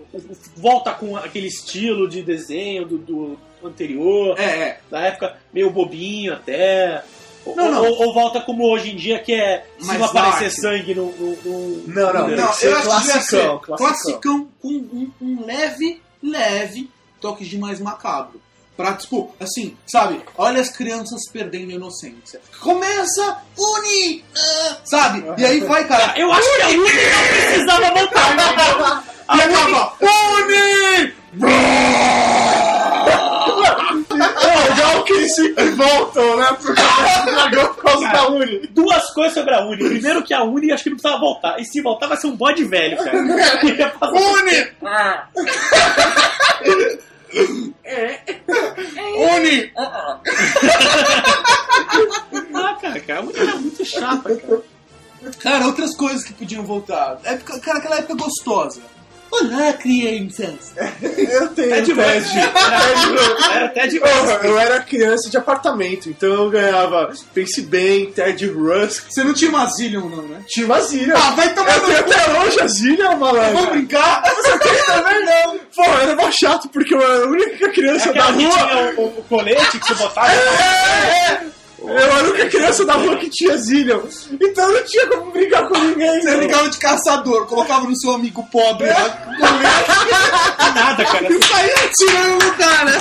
volta 0.56 0.92
com 0.92 1.16
aquele 1.16 1.46
estilo 1.48 2.08
de 2.08 2.22
desenho 2.22 2.86
do, 2.86 2.98
do, 2.98 3.38
anterior, 3.64 4.38
É, 4.38 4.44
é. 4.44 4.80
da 4.90 5.00
época 5.00 5.36
meio 5.52 5.70
bobinho 5.70 6.34
até. 6.34 7.02
Ou, 7.44 7.56
Não, 7.56 7.70
não. 7.72 7.84
ou- 7.84 8.02
ou 8.06 8.14
volta 8.14 8.40
como 8.40 8.64
hoje 8.70 8.90
em 8.92 8.96
dia, 8.96 9.18
que 9.18 9.32
é 9.34 9.64
se 9.78 9.86
Mais 9.86 9.98
não 9.98 10.06
aparecer 10.08 10.50
dark. 10.50 10.60
sangue 10.60 10.94
no. 10.94 11.06
no, 11.12 11.36
no- 11.42 11.88
Não, 11.88 12.12
não, 12.12 12.28
no- 12.28 12.36
Não, 12.36 12.52
que 12.52 12.66
eu 12.66 12.72
acho 12.72 12.82
que 12.82 12.88
classicão, 12.88 13.22
ser 13.22 13.46
classicão. 13.46 13.76
classicão 13.76 14.48
com 14.60 14.68
um, 14.68 15.10
um 15.22 15.44
leve, 15.46 16.02
leve 16.22 16.90
toque 17.20 17.44
de 17.44 17.58
mais 17.58 17.80
macabro. 17.80 18.40
Pra, 18.76 18.94
tipo, 18.94 19.34
assim, 19.38 19.76
sabe? 19.86 20.22
Olha 20.38 20.58
as 20.60 20.70
crianças 20.70 21.28
perdendo 21.30 21.70
a 21.70 21.74
inocência. 21.74 22.40
Começa, 22.60 23.38
uni! 23.58 24.24
ah, 24.34 24.76
sabe? 24.84 25.22
E 25.36 25.44
aí 25.44 25.60
vai, 25.60 25.86
cara. 25.86 26.18
Eu 26.18 26.32
acho 26.32 26.56
que 26.56 26.62
a 26.62 26.68
Uni 26.68 26.78
não 26.78 27.26
precisava 27.28 27.90
voltar, 27.94 28.34
entendeu? 28.34 29.10
E 29.30 29.40
acaba, 29.42 29.94
uni! 31.40 32.39
É 34.80 34.86
legal 34.86 35.04
que 35.04 35.12
eles 35.12 35.36
voltam, 35.76 36.36
né? 36.38 36.56
Pro 36.60 36.74
cabeça 36.74 37.20
do 37.24 37.30
dragão 37.32 37.74
por 37.74 37.82
causa 37.82 38.08
da 38.08 38.28
Uni. 38.28 38.66
Duas 38.68 39.12
coisas 39.12 39.34
sobre 39.34 39.54
a 39.54 39.60
Uni. 39.64 39.76
Primeiro 39.76 40.22
que 40.22 40.32
a 40.34 40.42
Uni 40.42 40.72
acho 40.72 40.84
que 40.84 40.90
não 40.90 40.96
precisava 40.96 41.20
voltar. 41.20 41.60
E 41.60 41.64
se 41.64 41.80
voltar 41.82 42.06
vai 42.06 42.16
ser 42.16 42.26
um 42.28 42.36
bode 42.36 42.64
velho, 42.64 42.96
cara. 42.96 43.18
Ia 43.64 43.88
passar- 43.98 44.14
Uni! 44.14 44.66
Uni! 49.36 49.72
Ah, 52.54 52.76
cara, 52.80 53.00
cara, 53.00 53.18
a 53.20 53.22
Uni 53.22 53.32
era 53.38 53.56
muito 53.56 53.84
chata, 53.84 54.36
cara. 54.36 54.62
Cara, 55.38 55.66
outras 55.66 55.94
coisas 55.96 56.24
que 56.24 56.32
podiam 56.32 56.64
voltar. 56.64 57.18
Época, 57.24 57.60
cara, 57.60 57.78
aquela 57.78 57.96
época 57.98 58.14
gostosa. 58.14 58.80
Olá, 59.30 59.72
crianças! 59.74 60.72
Eu 61.30 61.48
tenho 61.48 61.70
Ted 61.70 61.94
Ted. 61.94 62.38
Era, 62.38 63.72
era 63.74 63.86
de 63.86 64.00
Porra, 64.00 64.40
eu 64.42 64.58
era 64.58 64.80
criança 64.80 65.30
de 65.30 65.36
apartamento, 65.36 66.08
então 66.08 66.28
eu 66.28 66.50
ganhava 66.50 67.12
Pense 67.32 67.62
Bem, 67.62 68.10
Ted 68.10 68.46
Rusk. 68.48 69.04
Você 69.10 69.22
não 69.22 69.32
tinha 69.32 69.50
uma 69.50 69.66
Zillion, 69.66 70.08
não, 70.08 70.22
né? 70.22 70.42
Tinha 70.48 70.66
uma 70.66 70.80
Zillion. 70.80 71.16
Ah, 71.16 71.30
vai 71.30 71.54
tomar 71.54 71.76
Eu 71.76 71.80
no 71.82 71.86
tenho 71.86 71.98
até 72.00 72.38
hoje 72.40 72.60
a 72.60 72.66
Zillion, 72.66 73.16
malandro. 73.16 73.52
Vamos 73.52 73.70
brincar? 73.70 74.22
Você 74.24 74.58
tem 74.58 74.84
também 74.84 75.24
não. 75.24 75.58
Pô, 75.74 75.84
era 75.84 76.16
mó 76.16 76.30
chato, 76.30 76.68
porque 76.68 76.94
eu 76.94 77.00
era 77.00 77.24
a 77.24 77.28
única 77.28 77.68
criança 77.70 78.12
da 78.12 78.24
Aquela 78.24 78.36
que 78.36 78.44
rua. 78.44 78.58
tinha 78.58 79.00
o, 79.00 79.04
o 79.06 79.24
colete 79.28 79.78
que 79.78 79.86
você 79.86 79.94
botava. 79.94 80.32
É, 80.32 80.34
é. 80.34 81.40
Eu 81.82 81.88
era 81.98 82.14
a 82.14 82.22
única 82.24 82.46
criança 82.48 82.84
da 82.84 82.94
rua 82.94 83.16
que 83.16 83.30
tinha 83.30 83.56
Zillion. 83.56 84.00
Então 84.40 84.68
eu 84.68 84.80
não 84.80 84.86
tinha 84.86 85.06
como 85.08 85.30
brigar 85.30 85.66
com 85.68 85.78
ninguém. 85.78 86.20
Você 86.20 86.36
ligava 86.36 86.68
de 86.68 86.78
caçador, 86.78 87.46
colocava 87.46 87.86
no 87.86 87.98
seu 87.98 88.12
amigo 88.12 88.46
pobre 88.52 88.86
lá, 88.86 89.18
Nada, 90.74 91.04
cara. 91.04 91.26
e 91.32 91.44
saía 91.46 91.74
atirando 91.84 92.44
no 92.44 92.52
cara. 92.54 92.98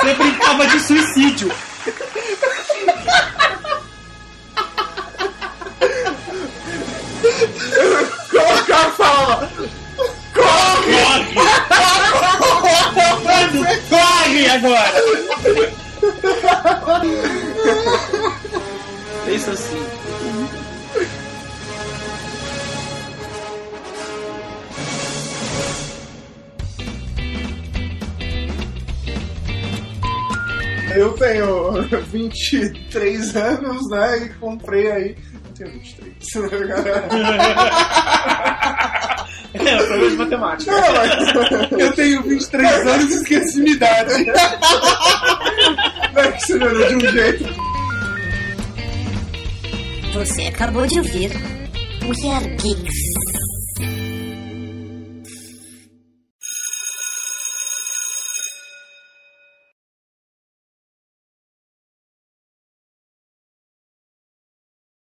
Você 0.00 0.14
brincava 0.14 0.66
de 0.68 0.80
suicídio. 0.80 1.52
Pensa 19.24 19.52
assim. 19.52 19.78
Eu 30.94 31.12
tenho 31.14 31.82
23 32.10 33.36
anos, 33.36 33.88
né? 33.90 34.18
E 34.24 34.28
comprei 34.34 34.90
aí. 34.90 35.16
Eu 35.34 35.52
tenho 35.54 35.70
23. 35.72 36.18
É, 39.54 39.82
o 39.82 39.86
problema 39.86 40.10
de 40.10 40.16
matemática. 40.16 40.70
Não, 40.70 40.92
mas- 40.92 41.72
Eu 41.72 41.92
tenho 41.94 42.22
23 42.22 42.86
anos 42.86 43.10
e 43.10 43.14
esqueci 43.16 43.60
minha 43.60 43.74
idade. 43.74 44.14
Você 46.18 46.54
me 46.58 46.66
olhou 46.66 46.88
de 46.88 47.06
um 47.06 47.12
jeito. 47.12 47.44
Você 50.14 50.42
acabou 50.42 50.86
de 50.86 50.98
ouvir 50.98 51.30
We 52.02 52.30
Are 52.34 52.56
Geeks. 52.56 52.87